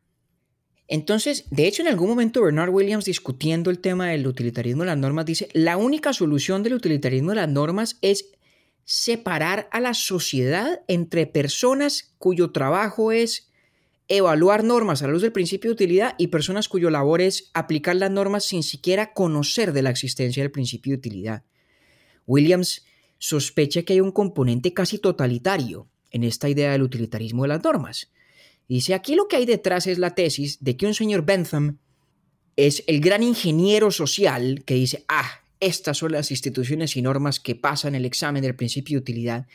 [0.86, 4.96] Entonces, de hecho, en algún momento Bernard Williams discutiendo el tema del utilitarismo de las
[4.96, 8.30] normas dice, la única solución del utilitarismo de las normas es
[8.84, 13.50] separar a la sociedad entre personas cuyo trabajo es
[14.06, 17.96] evaluar normas a la luz del principio de utilidad y personas cuyo labor es aplicar
[17.96, 21.42] las normas sin siquiera conocer de la existencia del principio de utilidad.
[22.28, 22.86] Williams
[23.18, 28.10] sospecha que hay un componente casi totalitario en esta idea del utilitarismo de las normas.
[28.68, 31.78] Dice, aquí lo que hay detrás es la tesis de que un señor Bentham
[32.56, 37.54] es el gran ingeniero social que dice, ah, estas son las instituciones y normas que
[37.54, 39.46] pasan el examen del principio de utilidad,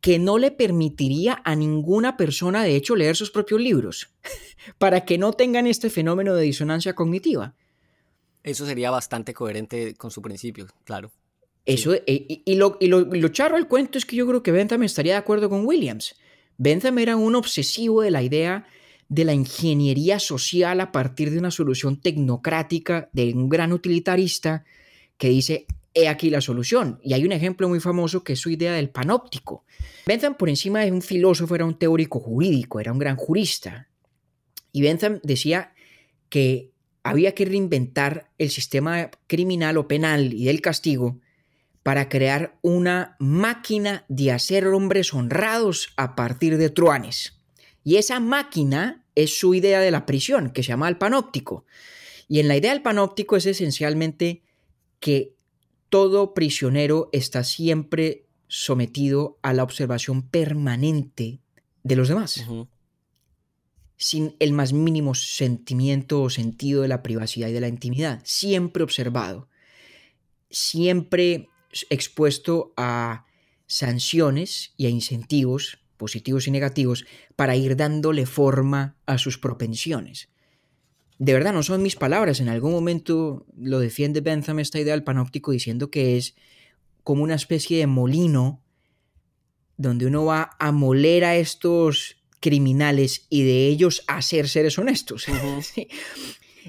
[0.00, 4.10] que no le permitiría a ninguna persona, de hecho, leer sus propios libros,
[4.78, 7.54] para que no tengan este fenómeno de disonancia cognitiva.
[8.44, 11.10] Eso sería bastante coherente con su principio, claro.
[11.68, 15.12] Eso, eh, y, lo, lo, charro del cuento es que yo creo que Bentham estaría
[15.12, 16.14] de acuerdo con Williams.
[16.56, 18.66] Bentham era un obsesivo de la idea
[19.10, 24.64] de la ingeniería social a partir de una solución tecnocrática de un gran utilitarista
[25.18, 27.00] que dice, he aquí la solución.
[27.02, 29.66] Y hay un ejemplo muy famoso que es su idea del panóptico.
[30.06, 33.90] Bentham, por encima de un filósofo, era un teórico jurídico, era un gran jurista.
[34.72, 35.74] Y Bentham decía
[36.30, 41.20] que había que reinventar el sistema criminal o penal y del castigo
[41.88, 47.40] para crear una máquina de hacer hombres honrados a partir de truanes.
[47.82, 51.64] Y esa máquina es su idea de la prisión, que se llama el panóptico.
[52.28, 54.42] Y en la idea del panóptico es esencialmente
[55.00, 55.34] que
[55.88, 61.40] todo prisionero está siempre sometido a la observación permanente
[61.84, 62.44] de los demás,
[63.96, 68.82] sin el más mínimo sentimiento o sentido de la privacidad y de la intimidad, siempre
[68.82, 69.48] observado,
[70.50, 71.48] siempre
[71.90, 73.24] expuesto a
[73.66, 77.04] sanciones y a incentivos positivos y negativos
[77.36, 80.30] para ir dándole forma a sus propensiones.
[81.18, 82.40] De verdad, no son mis palabras.
[82.40, 86.36] En algún momento lo defiende Bentham esta idea del panóptico diciendo que es
[87.02, 88.62] como una especie de molino
[89.76, 95.26] donde uno va a moler a estos criminales y de ellos a ser seres honestos.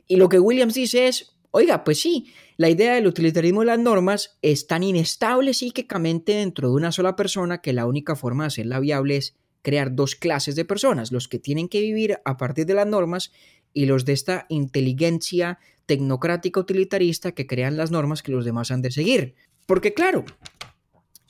[0.07, 3.79] Y lo que Williams dice es, oiga, pues sí, la idea del utilitarismo de las
[3.79, 8.47] normas es tan inestable psíquicamente dentro de una sola persona que la única forma de
[8.47, 12.65] hacerla viable es crear dos clases de personas, los que tienen que vivir a partir
[12.65, 13.31] de las normas
[13.73, 18.81] y los de esta inteligencia tecnocrática utilitarista que crean las normas que los demás han
[18.81, 19.35] de seguir.
[19.65, 20.25] Porque claro,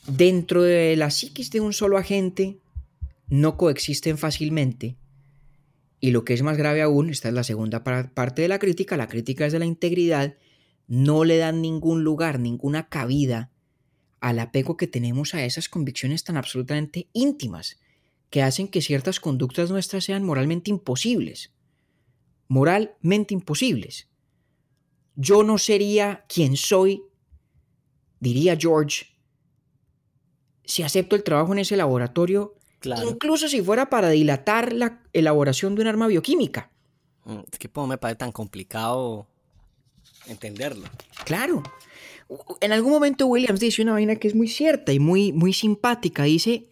[0.07, 2.59] dentro de la psiquis de un solo agente
[3.28, 4.97] no coexisten fácilmente
[6.00, 8.97] y lo que es más grave aún, esta es la segunda parte de la crítica,
[8.97, 10.38] la crítica es de la integridad,
[10.88, 13.52] no le dan ningún lugar, ninguna cabida
[14.20, 17.80] al apego que tenemos a esas convicciones tan absolutamente íntimas,
[18.30, 21.52] que hacen que ciertas conductas nuestras sean moralmente imposibles.
[22.47, 24.08] Moralmente imposibles.
[25.16, 27.04] Yo no sería quien soy,
[28.20, 29.08] diría George,
[30.64, 35.82] si acepto el trabajo en ese laboratorio Incluso si fuera para dilatar la elaboración de
[35.82, 36.71] un arma bioquímica.
[37.25, 39.27] Mm, es que me parece tan complicado
[40.27, 40.88] entenderlo.
[41.25, 41.63] Claro.
[42.61, 46.23] En algún momento Williams dice una vaina que es muy cierta y muy, muy simpática.
[46.23, 46.69] Dice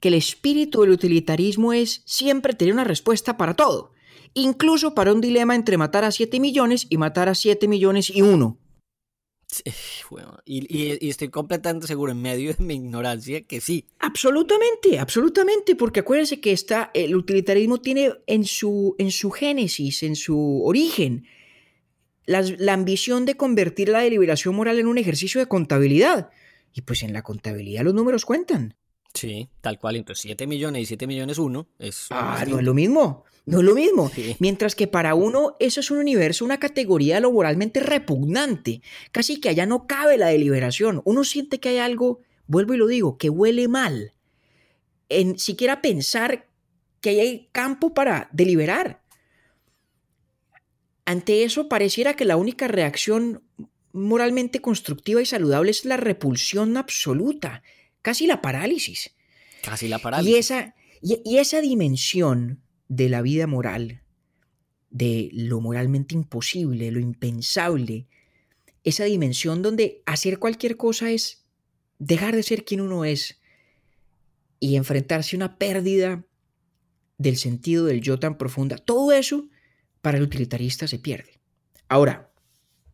[0.00, 3.92] que el espíritu del utilitarismo es siempre tener una respuesta para todo,
[4.34, 8.22] incluso para un dilema entre matar a 7 millones y matar a 7 millones y
[8.22, 8.58] uno.
[10.44, 13.86] Y, estoy completamente seguro en medio de mi ignorancia que sí.
[13.98, 20.16] Absolutamente, absolutamente, porque acuérdense que está, el utilitarismo tiene en su, en su génesis, en
[20.16, 21.26] su origen,
[22.26, 26.30] la, la ambición de convertir la deliberación moral en un ejercicio de contabilidad.
[26.74, 28.77] Y pues en la contabilidad los números cuentan.
[29.14, 29.96] Sí, tal cual.
[29.96, 32.06] Entonces 7 millones y 7 millones uno es...
[32.10, 33.24] Ah, no es lo mismo.
[33.46, 34.10] No es lo mismo.
[34.40, 38.82] Mientras que para uno eso es un universo, una categoría laboralmente repugnante.
[39.10, 41.00] Casi que allá no cabe la deliberación.
[41.04, 44.12] Uno siente que hay algo, vuelvo y lo digo, que huele mal.
[45.08, 46.46] En siquiera pensar
[47.00, 49.02] que hay campo para deliberar.
[51.06, 53.42] Ante eso pareciera que la única reacción
[53.92, 57.62] moralmente constructiva y saludable es la repulsión absoluta,
[58.08, 59.14] casi la parálisis.
[59.62, 60.34] Casi la parálisis.
[60.34, 64.00] Y esa, y esa dimensión de la vida moral,
[64.88, 68.06] de lo moralmente imposible, lo impensable,
[68.82, 71.44] esa dimensión donde hacer cualquier cosa es
[71.98, 73.42] dejar de ser quien uno es
[74.58, 76.24] y enfrentarse a una pérdida
[77.18, 78.78] del sentido del yo tan profunda.
[78.78, 79.50] Todo eso
[80.00, 81.42] para el utilitarista se pierde.
[81.88, 82.32] Ahora,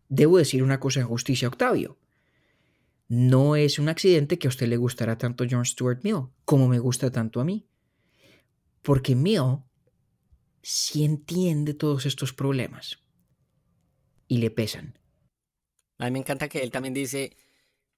[0.09, 2.01] debo decir una cosa en justicia, Octavio.
[3.15, 6.81] No es un accidente que a usted le gustará tanto John Stuart Mill como me
[6.81, 7.65] gusta tanto a mí.
[8.83, 9.61] Porque Mill
[10.63, 12.99] si entiende todos estos problemas
[14.27, 14.99] y le pesan.
[15.99, 17.37] A mí me encanta que él también dice,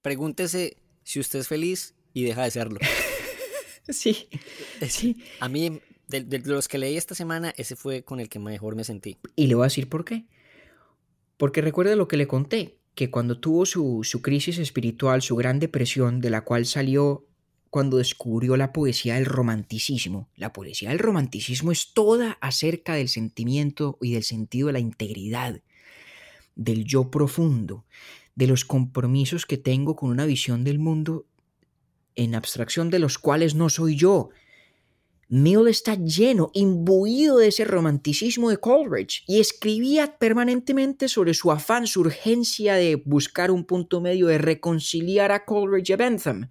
[0.02, 2.78] pregúntese si usted es feliz y deja de serlo.
[3.88, 4.28] sí,
[4.86, 5.24] sí.
[5.40, 8.84] A mí, de, los que leí esta semana, ese fue con el que mejor me
[8.84, 9.16] sentí.
[9.34, 10.26] Y le voy a decir por qué.
[11.38, 15.60] Porque recuerda lo que le conté, que cuando tuvo su, su crisis espiritual, su gran
[15.60, 17.26] depresión, de la cual salió
[17.68, 20.30] cuando descubrió la poesía del romanticismo.
[20.34, 25.60] La poesía del romanticismo es toda acerca del sentimiento y del sentido de la integridad,
[26.54, 27.84] del yo profundo,
[28.34, 31.26] de los compromisos que tengo con una visión del mundo
[32.14, 34.30] en abstracción de los cuales no soy yo.
[35.28, 41.88] Mill está lleno, imbuido de ese romanticismo de Coleridge y escribía permanentemente sobre su afán,
[41.88, 46.50] su urgencia de buscar un punto medio, de reconciliar a Coleridge y a Bentham.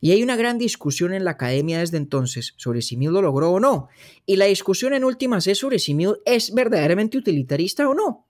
[0.00, 3.50] Y hay una gran discusión en la academia desde entonces sobre si Mill lo logró
[3.50, 3.88] o no.
[4.24, 8.28] Y la discusión en últimas es sobre si Mill es verdaderamente utilitarista o no.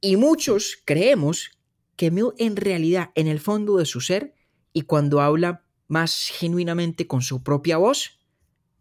[0.00, 1.50] Y muchos creemos
[1.96, 4.34] que Mill en realidad, en el fondo de su ser,
[4.72, 8.21] y cuando habla más genuinamente con su propia voz,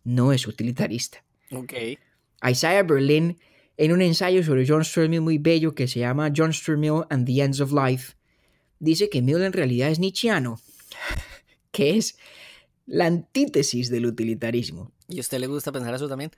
[0.03, 1.23] no es utilitarista.
[1.51, 1.73] Ok.
[2.49, 3.37] Isaiah Berlin,
[3.77, 7.03] en un ensayo sobre John Stuart Mill muy bello que se llama John Stuart Mill
[7.09, 8.13] and the Ends of Life,
[8.79, 10.59] dice que Mill en realidad es nietzscheano
[11.71, 12.17] que es
[12.85, 14.91] la antítesis del utilitarismo.
[15.07, 16.31] ¿Y a usted le gusta pensar eso también?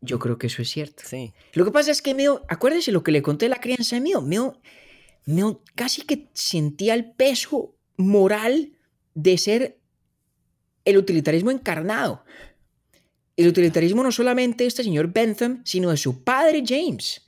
[0.00, 1.02] Yo creo que eso es cierto.
[1.04, 1.32] Sí.
[1.52, 4.22] Lo que pasa es que Meo, acuérdese lo que le conté la crianza de Meo.
[5.26, 8.72] Meo, casi que sentía el peso moral
[9.14, 9.78] de ser
[10.84, 12.24] el utilitarismo encarnado.
[13.36, 17.26] El utilitarismo no solamente de este señor Bentham, sino de su padre James.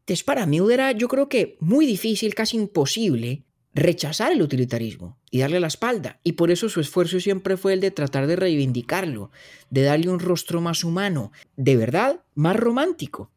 [0.00, 3.44] Entonces, para mí era, yo creo que muy difícil, casi imposible,
[3.74, 6.20] rechazar el utilitarismo y darle la espalda.
[6.22, 9.30] Y por eso su esfuerzo siempre fue el de tratar de reivindicarlo,
[9.70, 13.30] de darle un rostro más humano, de verdad, más romántico.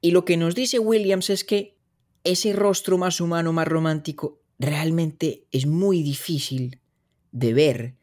[0.00, 1.76] Y lo que nos dice Williams es que
[2.24, 6.80] ese rostro más humano, más romántico, realmente es muy difícil
[7.32, 7.97] de ver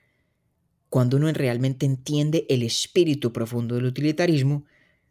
[0.96, 4.64] cuando uno realmente entiende el espíritu profundo del utilitarismo,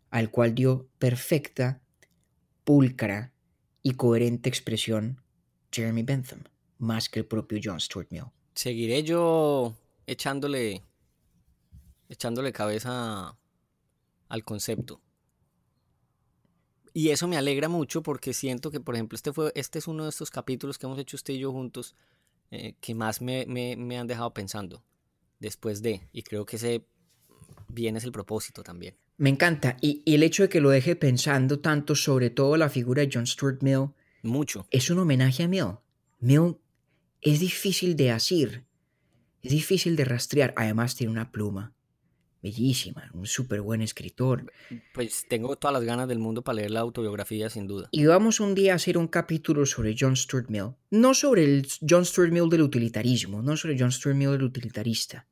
[0.09, 1.83] al cual dio perfecta,
[2.65, 3.35] pulcra
[3.83, 5.21] y coherente expresión
[5.71, 6.45] Jeremy Bentham
[6.79, 8.25] más que el propio John Stuart Mill.
[8.55, 9.77] Seguiré yo
[10.07, 10.83] echándole,
[12.09, 13.37] echándole cabeza
[14.31, 15.03] al concepto.
[16.95, 20.05] Y eso me alegra mucho porque siento que, por ejemplo, este, fue, este es uno
[20.05, 21.95] de estos capítulos que hemos hecho usted y yo juntos
[22.51, 24.83] eh, que más me, me, han dejado pensando
[25.45, 26.09] después de.
[26.13, 26.87] Y creo que ese
[27.69, 28.97] bien es el propósito también.
[29.17, 29.77] Me encanta.
[29.81, 33.11] Y, y, el hecho de que lo deje pensando tanto sobre todo la figura de
[33.13, 33.91] John Stuart Mill.
[34.23, 34.67] Mucho.
[34.71, 35.77] Es un homenaje a Mill.
[36.21, 36.57] Mill
[37.21, 38.65] es difícil de asir,
[39.43, 40.53] es difícil de rastrear.
[40.57, 41.75] Además tiene una pluma
[42.43, 44.53] bellísima, un súper buen escritor.
[44.93, 47.89] Pues tengo todas las ganas del mundo para leer la autobiografía, sin duda.
[47.91, 50.75] Y vamos un día a hacer un capítulo sobre John Stuart Mill.
[50.91, 55.27] No sobre el John Stuart Mill del utilitarismo, no sobre John Stuart Mill del utilitarista,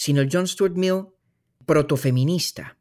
[0.00, 1.08] sino el John Stuart Mill
[1.66, 2.78] protofeminista,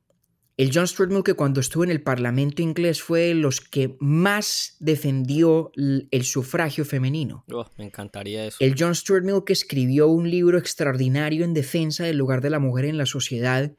[0.55, 3.97] el John Stuart Mill que cuando estuvo en el Parlamento inglés fue de los que
[3.99, 7.43] más defendió el sufragio femenino.
[7.51, 8.55] Oh, me encantaría eso.
[8.61, 12.59] El John Stuart Mill que escribió un libro extraordinario en defensa del lugar de la
[12.59, 13.73] mujer en la sociedad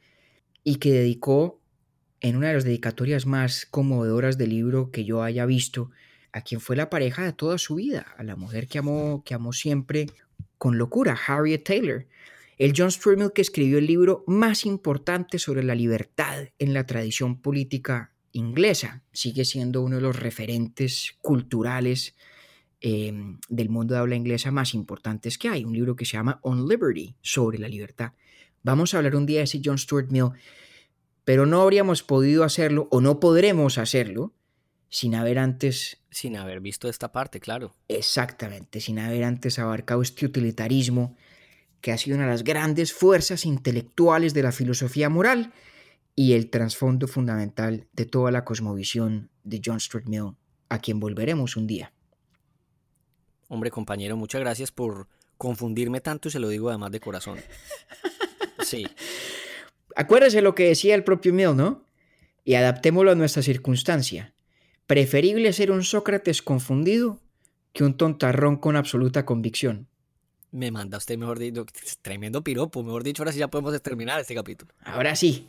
[0.63, 1.63] y que dedicó
[2.21, 5.91] en una de las dedicatorias más conmovedoras del libro que yo haya visto
[6.33, 9.33] a quien fue la pareja de toda su vida, a la mujer que amó, que
[9.33, 10.09] amó siempre
[10.59, 12.05] con locura, Harriet Taylor.
[12.61, 16.85] El John Stuart Mill que escribió el libro más importante sobre la libertad en la
[16.85, 19.03] tradición política inglesa.
[19.13, 22.15] Sigue siendo uno de los referentes culturales
[22.83, 25.65] em, del mundo de habla inglesa más importantes que hay.
[25.65, 28.13] Un libro que se llama On Liberty, sobre la libertad.
[28.63, 30.33] Vamos a hablar un día de ese John Stuart Mill,
[31.25, 34.35] pero no habríamos podido hacerlo o no podremos hacerlo
[34.91, 36.03] sin haber antes...
[36.11, 37.75] Sin haber visto esta parte, claro.
[37.89, 41.17] Exactamente, sin haber antes abarcado este utilitarismo
[41.81, 45.53] que ha sido una de las grandes fuerzas intelectuales de la filosofía moral
[46.15, 50.35] y el trasfondo fundamental de toda la cosmovisión de John Stuart Mill,
[50.69, 51.93] a quien volveremos un día.
[53.49, 57.39] Hombre, compañero, muchas gracias por confundirme tanto y se lo digo además de corazón.
[58.63, 58.87] Sí.
[59.97, 61.83] Acuérdese lo que decía el propio Mill, ¿no?
[62.45, 64.35] Y adaptémoslo a nuestra circunstancia.
[64.87, 67.19] Preferible ser un Sócrates confundido
[67.73, 69.89] que un tontarrón con absoluta convicción.
[70.53, 71.65] Me manda usted, mejor dicho,
[72.03, 72.83] tremendo piropo.
[72.83, 74.73] Mejor dicho, ahora sí ya podemos terminar este capítulo.
[74.85, 75.47] Ahora sí.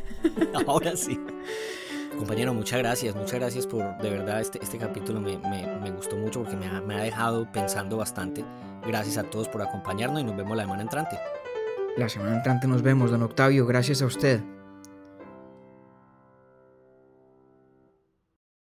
[0.66, 1.18] ahora sí.
[2.16, 6.42] Compañero, muchas gracias, muchas gracias por, de verdad, este, este capítulo me, me, gustó mucho
[6.42, 8.44] porque me ha, me ha dejado pensando bastante.
[8.84, 11.16] Gracias a todos por acompañarnos y nos vemos la semana entrante.
[11.96, 13.66] La semana entrante nos vemos, don Octavio.
[13.66, 14.40] Gracias a usted.